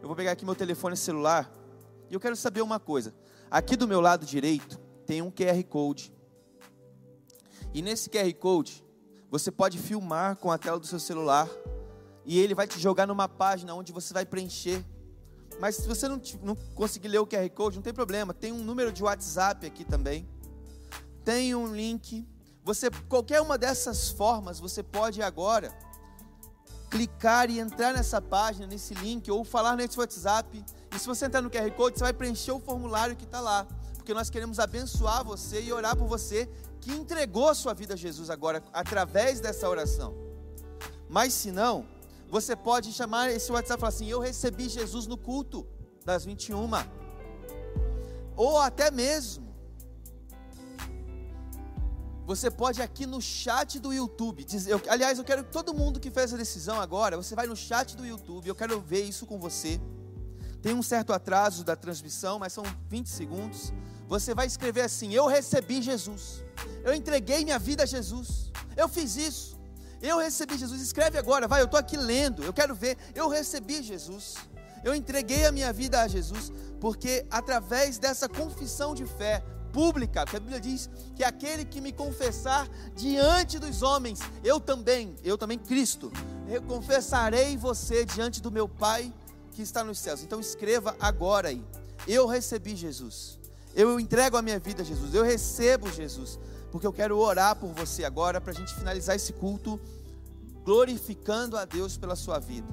eu 0.00 0.06
vou 0.06 0.16
pegar 0.16 0.32
aqui 0.32 0.44
meu 0.44 0.54
telefone 0.54 0.96
celular. 0.96 1.52
E 2.10 2.14
eu 2.14 2.20
quero 2.20 2.36
saber 2.36 2.62
uma 2.62 2.78
coisa. 2.78 3.14
Aqui 3.50 3.76
do 3.76 3.86
meu 3.86 4.00
lado 4.00 4.24
direito 4.24 4.83
tem 5.06 5.22
um 5.22 5.30
QR 5.30 5.62
Code. 5.64 6.12
E 7.72 7.82
nesse 7.82 8.08
QR 8.08 8.32
Code, 8.34 8.84
você 9.30 9.50
pode 9.50 9.78
filmar 9.78 10.36
com 10.36 10.50
a 10.50 10.58
tela 10.58 10.78
do 10.78 10.86
seu 10.86 11.00
celular 11.00 11.48
e 12.24 12.38
ele 12.38 12.54
vai 12.54 12.66
te 12.66 12.78
jogar 12.78 13.06
numa 13.06 13.28
página 13.28 13.74
onde 13.74 13.92
você 13.92 14.14
vai 14.14 14.24
preencher. 14.24 14.84
Mas 15.60 15.76
se 15.76 15.86
você 15.86 16.08
não, 16.08 16.20
não 16.42 16.56
conseguir 16.74 17.08
ler 17.08 17.18
o 17.18 17.26
QR 17.26 17.48
Code, 17.50 17.76
não 17.76 17.82
tem 17.82 17.92
problema. 17.92 18.32
Tem 18.32 18.52
um 18.52 18.62
número 18.62 18.92
de 18.92 19.02
WhatsApp 19.02 19.66
aqui 19.66 19.84
também. 19.84 20.28
Tem 21.24 21.54
um 21.54 21.74
link. 21.74 22.26
Você, 22.62 22.90
qualquer 23.08 23.40
uma 23.40 23.58
dessas 23.58 24.08
formas, 24.10 24.58
você 24.58 24.82
pode 24.82 25.22
agora 25.22 25.76
clicar 26.90 27.50
e 27.50 27.58
entrar 27.58 27.92
nessa 27.92 28.22
página, 28.22 28.66
nesse 28.66 28.94
link, 28.94 29.28
ou 29.30 29.44
falar 29.44 29.76
nesse 29.76 29.98
WhatsApp. 29.98 30.64
E 30.94 30.98
se 30.98 31.06
você 31.06 31.26
entrar 31.26 31.42
no 31.42 31.50
QR 31.50 31.70
Code, 31.72 31.98
você 31.98 32.04
vai 32.04 32.12
preencher 32.12 32.52
o 32.52 32.60
formulário 32.60 33.16
que 33.16 33.24
está 33.24 33.40
lá. 33.40 33.66
Porque 34.04 34.12
nós 34.12 34.28
queremos 34.28 34.60
abençoar 34.60 35.24
você 35.24 35.62
e 35.62 35.72
orar 35.72 35.96
por 35.96 36.06
você 36.06 36.46
que 36.78 36.92
entregou 36.92 37.48
a 37.48 37.54
sua 37.54 37.72
vida 37.72 37.94
a 37.94 37.96
Jesus 37.96 38.28
agora, 38.28 38.62
através 38.70 39.40
dessa 39.40 39.66
oração. 39.66 40.14
Mas 41.08 41.32
se 41.32 41.50
não, 41.50 41.88
você 42.28 42.54
pode 42.54 42.92
chamar 42.92 43.30
esse 43.30 43.50
WhatsApp 43.50 43.78
e 43.78 43.80
falar 43.80 43.88
assim: 43.88 44.06
Eu 44.06 44.20
recebi 44.20 44.68
Jesus 44.68 45.06
no 45.06 45.16
culto 45.16 45.66
das 46.04 46.22
21. 46.22 46.68
Ou 48.36 48.58
até 48.58 48.90
mesmo, 48.90 49.56
você 52.26 52.50
pode 52.50 52.82
aqui 52.82 53.06
no 53.06 53.22
chat 53.22 53.78
do 53.78 53.90
YouTube 53.90 54.44
dizer, 54.44 54.72
eu, 54.72 54.82
aliás, 54.90 55.16
eu 55.16 55.24
quero 55.24 55.44
que 55.44 55.50
todo 55.50 55.72
mundo 55.72 55.98
que 55.98 56.10
fez 56.10 56.34
a 56.34 56.36
decisão 56.36 56.78
agora, 56.78 57.16
você 57.16 57.34
vai 57.34 57.46
no 57.46 57.56
chat 57.56 57.96
do 57.96 58.04
YouTube, 58.04 58.48
eu 58.48 58.54
quero 58.54 58.78
ver 58.82 59.04
isso 59.04 59.24
com 59.24 59.38
você. 59.38 59.80
Tem 60.60 60.74
um 60.74 60.82
certo 60.82 61.12
atraso 61.12 61.64
da 61.64 61.74
transmissão, 61.74 62.38
mas 62.38 62.52
são 62.52 62.64
20 62.88 63.08
segundos. 63.08 63.72
Você 64.08 64.34
vai 64.34 64.46
escrever 64.46 64.82
assim: 64.82 65.12
Eu 65.12 65.26
recebi 65.26 65.82
Jesus. 65.82 66.44
Eu 66.82 66.94
entreguei 66.94 67.44
minha 67.44 67.58
vida 67.58 67.82
a 67.82 67.86
Jesus. 67.86 68.52
Eu 68.76 68.88
fiz 68.88 69.16
isso. 69.16 69.58
Eu 70.00 70.18
recebi 70.18 70.58
Jesus. 70.58 70.80
Escreve 70.80 71.18
agora, 71.18 71.48
vai, 71.48 71.60
eu 71.60 71.64
estou 71.64 71.80
aqui 71.80 71.96
lendo. 71.96 72.42
Eu 72.42 72.52
quero 72.52 72.74
ver. 72.74 72.96
Eu 73.14 73.28
recebi 73.28 73.82
Jesus. 73.82 74.34
Eu 74.82 74.94
entreguei 74.94 75.46
a 75.46 75.52
minha 75.52 75.72
vida 75.72 76.02
a 76.02 76.06
Jesus, 76.06 76.52
porque 76.78 77.26
através 77.30 77.96
dessa 77.98 78.28
confissão 78.28 78.94
de 78.94 79.06
fé, 79.06 79.42
pública, 79.74 80.24
porque 80.24 80.36
a 80.36 80.40
Bíblia 80.40 80.60
diz 80.60 80.88
que 81.16 81.24
aquele 81.24 81.64
que 81.64 81.80
me 81.80 81.92
confessar 81.92 82.68
diante 82.94 83.58
dos 83.58 83.82
homens, 83.82 84.20
eu 84.44 84.60
também, 84.60 85.16
eu 85.24 85.36
também 85.36 85.58
Cristo, 85.58 86.12
eu 86.48 86.62
confessarei 86.62 87.56
você 87.56 88.04
diante 88.04 88.40
do 88.40 88.52
meu 88.52 88.68
Pai 88.68 89.12
que 89.50 89.62
está 89.62 89.82
nos 89.82 89.98
céus. 89.98 90.22
Então 90.22 90.38
escreva 90.38 90.96
agora 91.00 91.48
aí. 91.48 91.64
Eu 92.06 92.26
recebi 92.26 92.76
Jesus. 92.76 93.38
Eu 93.74 93.98
entrego 93.98 94.36
a 94.36 94.42
minha 94.42 94.58
vida 94.58 94.82
a 94.82 94.84
Jesus. 94.84 95.14
Eu 95.14 95.24
recebo 95.24 95.90
Jesus. 95.90 96.38
Porque 96.70 96.86
eu 96.86 96.92
quero 96.92 97.18
orar 97.18 97.56
por 97.56 97.72
você 97.72 98.04
agora 98.04 98.40
para 98.40 98.52
a 98.52 98.54
gente 98.54 98.74
finalizar 98.74 99.14
esse 99.14 99.32
culto 99.32 99.80
glorificando 100.64 101.56
a 101.56 101.64
Deus 101.64 101.96
pela 101.96 102.16
sua 102.16 102.38
vida. 102.38 102.66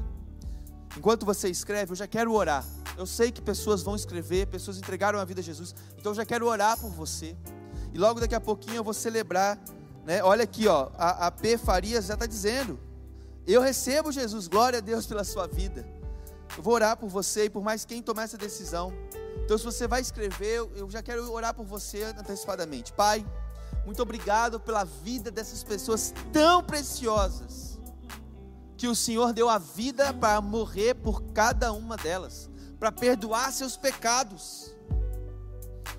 Enquanto 0.97 1.25
você 1.25 1.49
escreve, 1.49 1.91
eu 1.91 1.95
já 1.95 2.07
quero 2.07 2.33
orar. 2.33 2.65
Eu 2.97 3.05
sei 3.05 3.31
que 3.31 3.41
pessoas 3.41 3.81
vão 3.81 3.95
escrever, 3.95 4.47
pessoas 4.47 4.77
entregaram 4.77 5.19
a 5.19 5.25
vida 5.25 5.41
a 5.41 5.43
Jesus, 5.43 5.75
então 5.97 6.11
eu 6.11 6.15
já 6.15 6.25
quero 6.25 6.47
orar 6.47 6.79
por 6.79 6.89
você. 6.89 7.35
E 7.93 7.97
logo 7.97 8.19
daqui 8.19 8.35
a 8.35 8.41
pouquinho 8.41 8.77
eu 8.77 8.83
vou 8.83 8.93
celebrar, 8.93 9.59
né? 10.05 10.23
Olha 10.23 10.43
aqui, 10.43 10.67
ó, 10.67 10.89
a, 10.97 11.27
a 11.27 11.31
P 11.31 11.57
Farias 11.57 12.05
já 12.05 12.13
está 12.13 12.25
dizendo: 12.25 12.79
Eu 13.45 13.61
recebo 13.61 14.11
Jesus, 14.11 14.47
glória 14.47 14.79
a 14.79 14.81
Deus 14.81 15.05
pela 15.05 15.23
sua 15.23 15.47
vida. 15.47 15.85
Eu 16.57 16.63
vou 16.63 16.73
orar 16.73 16.97
por 16.97 17.09
você 17.09 17.45
e 17.45 17.49
por 17.49 17.63
mais 17.63 17.85
quem 17.85 18.01
tomar 18.01 18.23
essa 18.23 18.37
decisão. 18.37 18.93
Então, 19.43 19.57
se 19.57 19.63
você 19.63 19.87
vai 19.87 20.01
escrever, 20.01 20.67
eu 20.75 20.89
já 20.89 21.01
quero 21.01 21.31
orar 21.31 21.53
por 21.53 21.65
você 21.65 22.03
antecipadamente. 22.03 22.93
Pai, 22.93 23.25
muito 23.85 24.01
obrigado 24.01 24.59
pela 24.59 24.83
vida 24.83 25.31
dessas 25.31 25.63
pessoas 25.63 26.13
tão 26.31 26.63
preciosas 26.63 27.79
que 28.77 28.87
o 28.87 28.95
Senhor 28.95 29.33
deu 29.33 29.49
a 29.49 29.57
vida 29.57 30.13
para 30.13 30.41
morrer 30.41 30.95
por 30.95 31.21
cada 31.33 31.71
uma 31.71 31.95
delas, 31.97 32.49
para 32.79 32.91
perdoar 32.91 33.51
seus 33.51 33.77
pecados. 33.77 34.75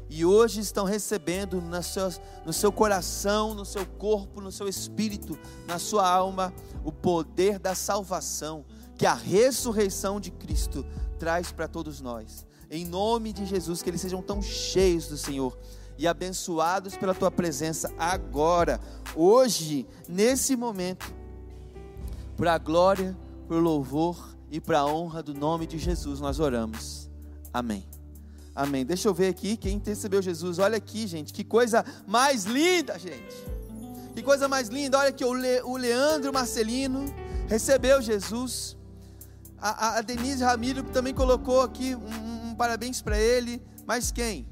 E 0.09 0.25
hoje 0.25 0.61
estão 0.61 0.85
recebendo 0.85 1.61
no 1.61 2.53
seu, 2.53 2.73
coração, 2.73 3.55
no 3.55 3.65
seu 3.65 3.87
corpo, 3.87 4.41
no 4.41 4.53
seu 4.53 4.69
espírito, 4.69 5.39
na 5.67 5.79
sua 5.79 6.09
alma, 6.09 6.53
o 6.85 6.93
poder 6.93 7.59
da 7.59 7.75
salvação 7.75 8.65
que 8.99 9.07
a 9.07 9.15
ressurreição 9.15 10.21
de 10.21 10.31
Cristo 10.31 10.85
traz 11.19 11.51
para 11.51 11.67
todos 11.67 12.01
nós. 12.01 12.47
Em 12.75 12.87
nome 12.87 13.35
de 13.35 13.45
Jesus, 13.45 13.83
que 13.83 13.91
eles 13.91 14.01
sejam 14.01 14.23
tão 14.23 14.41
cheios 14.41 15.07
do 15.07 15.19
Senhor 15.19 15.59
e 15.99 16.09
abençoados 16.09 16.97
pela 16.97 17.15
tua 17.15 17.31
presença 17.31 17.93
agora, 17.99 18.81
hoje, 19.15 19.87
nesse 20.09 20.57
momento 20.57 21.13
para 22.35 22.55
a 22.55 22.59
glória, 22.59 23.15
para 23.47 23.59
o 23.59 23.61
louvor 23.61 24.35
e 24.51 24.59
para 24.59 24.79
a 24.79 24.87
honra 24.87 25.23
do 25.23 25.35
nome 25.35 25.67
de 25.67 25.77
Jesus 25.77 26.19
nós 26.19 26.41
oramos. 26.41 27.11
Amém. 27.53 27.87
Amém. 28.55 28.87
Deixa 28.87 29.07
eu 29.07 29.13
ver 29.13 29.29
aqui 29.29 29.55
quem 29.55 29.79
recebeu 29.85 30.23
Jesus. 30.23 30.59
Olha 30.59 30.79
aqui, 30.79 31.07
gente, 31.07 31.31
que 31.31 31.45
coisa 31.45 31.85
mais 32.07 32.47
linda, 32.47 32.99
gente. 32.99 33.37
Que 34.15 34.23
coisa 34.23 34.49
mais 34.49 34.69
linda. 34.69 34.99
Olha 34.99 35.11
aqui, 35.11 35.27
o, 35.27 35.35
Le, 35.35 35.61
o 35.61 35.77
Leandro 35.77 36.33
Marcelino 36.33 37.05
recebeu 37.49 38.01
Jesus. 38.01 38.79
A, 39.61 39.99
a 39.99 40.01
Denise 40.01 40.43
Ramiro 40.43 40.83
também 40.85 41.13
colocou 41.13 41.61
aqui 41.61 41.95
um, 41.95 42.32
um 42.53 42.57
parabéns 42.57 43.03
para 43.03 43.19
ele. 43.19 43.63
Mas 43.87 44.13
quem? 44.13 44.49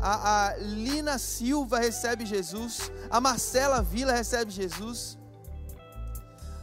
A, 0.00 0.48
a 0.48 0.56
Lina 0.58 1.18
Silva 1.18 1.78
recebe 1.78 2.24
Jesus. 2.24 2.92
A 3.10 3.20
Marcela 3.20 3.82
Vila 3.82 4.12
recebe 4.12 4.50
Jesus. 4.50 5.18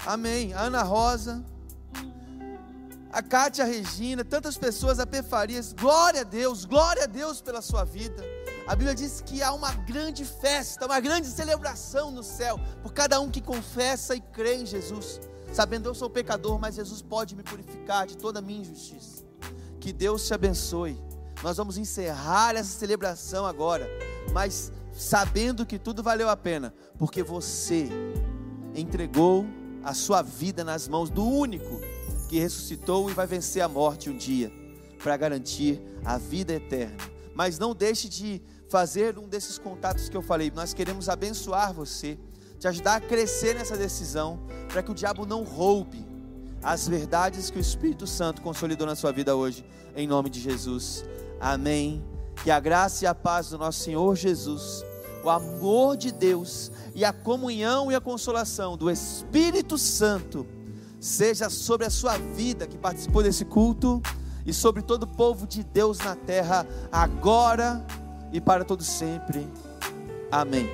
Amém. 0.05 0.53
A 0.53 0.61
Ana 0.61 0.83
Rosa, 0.83 1.43
a 3.11 3.21
Kátia 3.21 3.65
Regina, 3.65 4.23
tantas 4.23 4.57
pessoas, 4.57 4.99
a 4.99 5.07
Pefarias. 5.07 5.73
Glória 5.73 6.21
a 6.21 6.23
Deus, 6.23 6.65
glória 6.65 7.03
a 7.03 7.07
Deus 7.07 7.41
pela 7.41 7.61
sua 7.61 7.83
vida. 7.83 8.23
A 8.67 8.75
Bíblia 8.75 8.95
diz 8.95 9.21
que 9.21 9.43
há 9.43 9.53
uma 9.53 9.71
grande 9.71 10.25
festa, 10.25 10.85
uma 10.85 10.99
grande 10.99 11.27
celebração 11.27 12.09
no 12.11 12.23
céu, 12.23 12.59
por 12.81 12.93
cada 12.93 13.19
um 13.19 13.29
que 13.29 13.41
confessa 13.41 14.15
e 14.15 14.21
crê 14.21 14.55
em 14.55 14.65
Jesus. 14.65 15.19
Sabendo 15.53 15.87
eu 15.87 15.95
sou 15.95 16.09
pecador, 16.09 16.59
mas 16.59 16.75
Jesus 16.75 17.01
pode 17.01 17.35
me 17.35 17.43
purificar 17.43 18.05
de 18.05 18.17
toda 18.17 18.39
a 18.39 18.41
minha 18.41 18.61
injustiça. 18.61 19.23
Que 19.85 19.93
Deus 19.93 20.25
te 20.25 20.33
abençoe. 20.33 20.99
Nós 21.43 21.57
vamos 21.57 21.77
encerrar 21.77 22.55
essa 22.55 22.79
celebração 22.79 23.45
agora, 23.45 23.87
mas 24.33 24.71
sabendo 24.91 25.63
que 25.63 25.77
tudo 25.77 26.01
valeu 26.01 26.27
a 26.27 26.35
pena, 26.35 26.73
porque 26.97 27.21
você 27.21 27.87
entregou 28.73 29.45
a 29.83 29.93
sua 29.93 30.23
vida 30.23 30.63
nas 30.63 30.87
mãos 30.87 31.11
do 31.11 31.23
único 31.23 31.79
que 32.27 32.39
ressuscitou 32.39 33.11
e 33.11 33.13
vai 33.13 33.27
vencer 33.27 33.61
a 33.61 33.69
morte 33.69 34.09
um 34.09 34.17
dia, 34.17 34.51
para 35.03 35.15
garantir 35.17 35.79
a 36.03 36.17
vida 36.17 36.53
eterna. 36.53 36.97
Mas 37.35 37.59
não 37.59 37.75
deixe 37.75 38.09
de 38.09 38.41
fazer 38.67 39.19
um 39.19 39.27
desses 39.27 39.59
contatos 39.59 40.09
que 40.09 40.17
eu 40.17 40.23
falei. 40.23 40.49
Nós 40.49 40.73
queremos 40.73 41.09
abençoar 41.09 41.71
você, 41.71 42.17
te 42.57 42.67
ajudar 42.67 42.95
a 42.95 43.01
crescer 43.01 43.53
nessa 43.53 43.77
decisão, 43.77 44.47
para 44.67 44.81
que 44.81 44.89
o 44.89 44.95
diabo 44.95 45.27
não 45.27 45.43
roube 45.43 46.14
as 46.65 46.87
verdades 46.87 47.49
que 47.49 47.57
o 47.57 47.61
Espírito 47.61 48.05
Santo 48.05 48.41
consolidou 48.41 48.85
na 48.85 48.95
sua 48.95 49.13
vida 49.13 49.35
hoje, 49.35 49.63
em 49.95 50.05
nome 50.05 50.29
de 50.29 50.41
Jesus. 50.41 51.05
Amém. 51.39 52.03
Que 52.43 52.51
a 52.51 52.59
graça 52.59 53.05
e 53.05 53.07
a 53.07 53.15
paz 53.15 53.51
do 53.51 53.57
nosso 53.57 53.79
Senhor 53.79 54.15
Jesus 54.15 54.83
o 55.25 55.29
amor 55.29 55.97
de 55.97 56.11
Deus 56.11 56.71
e 56.93 57.03
a 57.03 57.11
comunhão 57.11 57.91
e 57.91 57.95
a 57.95 57.99
consolação 57.99 58.77
do 58.77 58.91
Espírito 58.91 59.75
Santo 59.75 60.45
seja 60.99 61.49
sobre 61.49 61.87
a 61.87 61.89
sua 61.89 62.15
vida 62.17 62.67
que 62.67 62.77
participou 62.77 63.23
desse 63.23 63.43
culto 63.43 64.01
e 64.45 64.53
sobre 64.53 64.83
todo 64.83 65.03
o 65.03 65.07
povo 65.07 65.47
de 65.47 65.63
Deus 65.63 65.97
na 65.97 66.15
terra, 66.15 66.65
agora 66.91 67.83
e 68.31 68.39
para 68.39 68.63
todo 68.63 68.83
sempre. 68.83 69.47
Amém. 70.31 70.69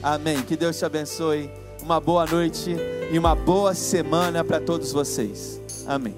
Amém. 0.00 0.42
Que 0.42 0.56
Deus 0.56 0.78
te 0.78 0.84
abençoe 0.84 1.61
uma 1.82 2.00
boa 2.00 2.24
noite 2.24 2.76
e 3.10 3.18
uma 3.18 3.34
boa 3.34 3.74
semana 3.74 4.44
para 4.44 4.60
todos 4.60 4.92
vocês. 4.92 5.60
Amém. 5.86 6.14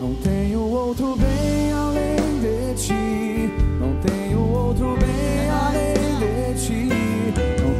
Não 0.00 0.14
tenho 0.22 0.60
outro 0.60 1.16
bem 1.16 1.72
além 1.72 2.40
de 2.40 2.82
ti. 2.82 3.50
Não 3.80 3.96
tenho 4.00 4.40
outro 4.40 4.96
bem 4.98 5.50
além 5.50 6.54
de 6.54 6.66
ti. 6.66 7.71